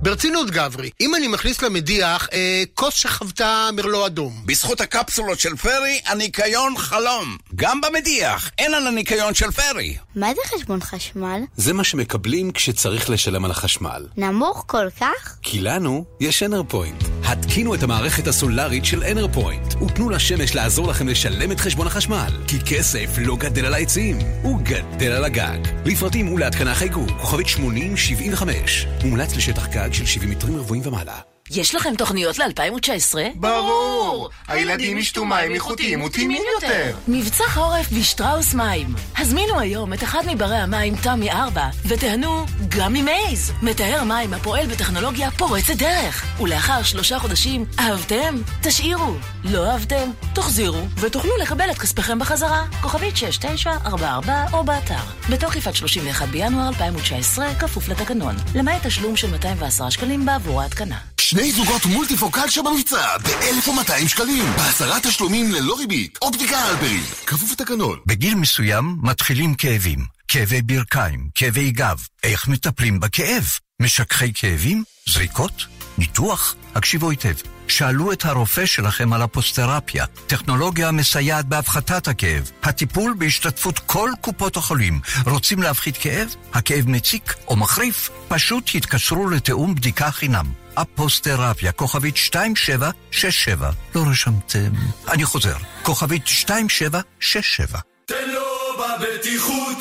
ברצינות, 0.02 0.50
גברי, 0.50 0.90
אם 1.00 1.14
אני 1.14 1.28
מכניס 1.28 1.62
למדיח 1.62 2.28
אה, 2.32 2.62
כוס 2.74 2.94
שחוותה 2.94 3.68
מרלו 3.72 4.06
אדום. 4.06 4.42
בזכות 4.46 4.80
הקפסולות 4.80 5.40
של 5.40 5.56
פרי, 5.56 6.00
הניקיון 6.06 6.78
חלום. 6.78 7.36
גם 7.54 7.80
במדיח, 7.80 8.50
אין 8.58 8.74
על 8.74 8.86
הניקיון 8.86 9.34
של 9.34 9.50
פרי. 9.50 9.96
מה 10.16 10.34
זה 10.34 10.40
חשבון 10.56 10.80
חשמל? 10.80 11.40
זה 11.56 11.72
מה 11.72 11.84
שמקבלים 11.84 12.50
כשצריך 12.50 13.10
לשלם 13.10 13.44
על 13.44 13.50
החשמל. 13.50 14.06
נמוך 14.16 14.64
כל 14.66 14.86
כך? 15.00 15.36
כי 15.42 15.60
לנו 15.60 16.04
יש 16.20 16.42
אנרפוינט. 16.42 17.11
התקינו 17.32 17.74
את 17.74 17.82
המערכת 17.82 18.26
הסולארית 18.26 18.84
של 18.84 19.04
אנרפוינט, 19.04 19.82
ותנו 19.82 20.10
לשמש 20.10 20.54
לעזור 20.54 20.88
לכם 20.88 21.08
לשלם 21.08 21.52
את 21.52 21.60
חשבון 21.60 21.86
החשמל. 21.86 22.30
כי 22.48 22.58
כסף 22.60 23.18
לא 23.18 23.36
גדל 23.36 23.64
על 23.64 23.74
העצים, 23.74 24.18
הוא 24.42 24.60
גדל 24.62 25.12
על 25.12 25.24
הגג. 25.24 25.58
לפרטים 25.84 26.32
ולהתקנה 26.32 26.74
חייגו, 26.74 27.06
כוכבית 27.20 27.48
8075. 27.48 28.86
מומלץ 29.04 29.36
לשטח 29.36 29.68
גג 29.68 29.92
של 29.92 30.06
70 30.06 30.30
מטרים 30.30 30.56
רבועים 30.56 30.82
ומעלה. 30.86 31.31
יש 31.50 31.74
לכם 31.74 31.94
תוכניות 31.94 32.38
ל-2019? 32.38 33.14
ברור! 33.34 34.30
הילדים 34.48 34.98
ישתו 34.98 35.24
מים 35.24 35.54
איכותיים 35.54 36.02
וטעימים 36.02 36.42
יותר. 36.54 36.96
מבצע 37.08 37.44
חורף 37.48 37.92
בשטראוס 37.92 38.54
מים. 38.54 38.94
הזמינו 39.18 39.60
היום 39.60 39.92
את 39.92 40.02
אחד 40.02 40.22
מברי 40.26 40.56
המים 40.56 40.96
תמי 40.96 41.30
4 41.30 41.68
ותיהנו 41.88 42.44
גם 42.68 42.92
ממייז. 42.92 43.52
מטהר 43.62 44.04
מים 44.04 44.34
הפועל 44.34 44.66
בטכנולוגיה 44.66 45.30
פורצת 45.30 45.76
דרך. 45.76 46.40
ולאחר 46.40 46.82
שלושה 46.82 47.18
חודשים, 47.18 47.64
אהבתם? 47.78 48.34
תשאירו. 48.62 49.14
לא 49.44 49.70
אהבתם? 49.70 50.10
תחזירו 50.34 50.82
ותוכלו 50.96 51.36
לקבל 51.42 51.70
את 51.70 51.78
כספכם 51.78 52.18
בחזרה. 52.18 52.62
כוכבית 52.80 53.16
6944 53.16 54.44
או 54.52 54.64
באתר. 54.64 55.02
בתוקף 55.30 55.66
עד 55.66 55.74
31 55.74 56.28
בינואר 56.28 56.68
2019, 56.68 57.54
כפוף 57.54 57.88
לתקנון. 57.88 58.34
למעט 58.54 58.86
תשלום 58.86 59.16
של 59.16 59.30
210 59.30 59.90
שקלים 59.90 60.26
בעבור 60.26 60.62
ההתקנה. 60.62 61.11
שני 61.32 61.52
זוגות 61.52 61.86
מולטיפוקל 61.86 62.48
שבמבצע 62.48 63.18
ב-1,200 63.18 64.08
שקלים. 64.08 64.44
בעשרה 64.56 65.00
תשלומים 65.00 65.52
ללא 65.52 65.74
ריבית. 65.78 66.18
אופטיקה 66.22 66.68
אלפרי. 66.68 67.00
כפוף 67.26 67.52
לתקנון. 67.52 67.98
בגיל 68.06 68.34
מסוים 68.34 68.96
מתחילים 69.02 69.54
כאבים. 69.54 69.98
כאבי 70.28 70.62
ברכיים, 70.62 71.28
כאבי 71.34 71.70
גב. 71.70 71.98
איך 72.22 72.48
מטפלים 72.48 73.00
בכאב? 73.00 73.44
משככי 73.82 74.32
כאבים? 74.34 74.84
זריקות? 75.08 75.66
ניתוח? 75.98 76.54
הקשיבו 76.74 77.10
היטב. 77.10 77.34
שאלו 77.72 78.12
את 78.12 78.24
הרופא 78.24 78.66
שלכם 78.66 79.12
על 79.12 79.22
הפוסטרפיה, 79.22 80.06
טכנולוגיה 80.26 80.88
המסייעת 80.88 81.46
בהפחתת 81.46 82.08
הכאב, 82.08 82.50
הטיפול 82.62 83.14
בהשתתפות 83.18 83.78
כל 83.78 84.10
קופות 84.20 84.56
החולים. 84.56 85.00
רוצים 85.26 85.62
להפחית 85.62 85.96
כאב? 85.96 86.34
הכאב 86.52 86.84
מציק 86.88 87.34
או 87.48 87.56
מחריף? 87.56 88.10
פשוט 88.28 88.70
התקשרו 88.74 89.30
לתיאום 89.30 89.74
בדיקה 89.74 90.10
חינם. 90.10 90.46
הפוסטרפיה, 90.76 91.72
כוכבית 91.72 92.16
2767. 92.16 93.70
לא 93.94 94.04
רשמתם? 94.10 94.72
אני 95.08 95.24
חוזר, 95.24 95.56
כוכבית 95.82 96.22
2767. 96.26 97.78
תן 98.06 98.14
לו 98.34 98.42
בבטיחות, 98.78 99.78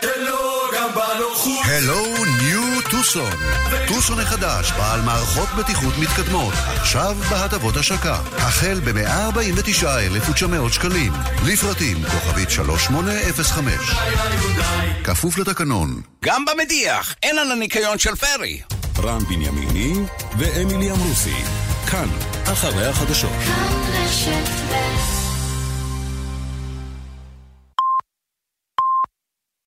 תן 0.00 0.24
לו 0.26 0.60
גם 0.76 0.88
בנוחות. 0.94 1.64
הלו 1.64 2.24
טוסון. 2.98 3.32
טוסון 3.88 4.20
החדש, 4.20 4.72
בעל 4.72 5.00
מערכות 5.00 5.48
בטיחות 5.58 5.94
מתקדמות. 5.98 6.54
עכשיו 6.54 7.16
בהטבות 7.30 7.76
השקה. 7.76 8.20
החל 8.36 8.80
ב-149,900 8.84 10.72
שקלים. 10.72 11.12
לפרטים 11.46 11.96
כוכבית 12.04 12.50
3805. 12.50 13.74
כפוף 15.04 15.38
לתקנון. 15.38 16.00
גם 16.24 16.44
במדיח, 16.44 17.14
אין 17.22 17.38
על 17.38 17.52
הניקיון 17.52 17.98
של 17.98 18.14
פרי. 18.14 18.60
רן 18.98 19.24
בנימיני 19.24 19.92
ואמילי 20.38 20.90
אמרוסי. 20.90 21.42
כאן, 21.90 22.08
אחרי 22.52 22.86
החדשות. 22.86 23.32
כאן 23.44 24.04
רשת 24.04 25.17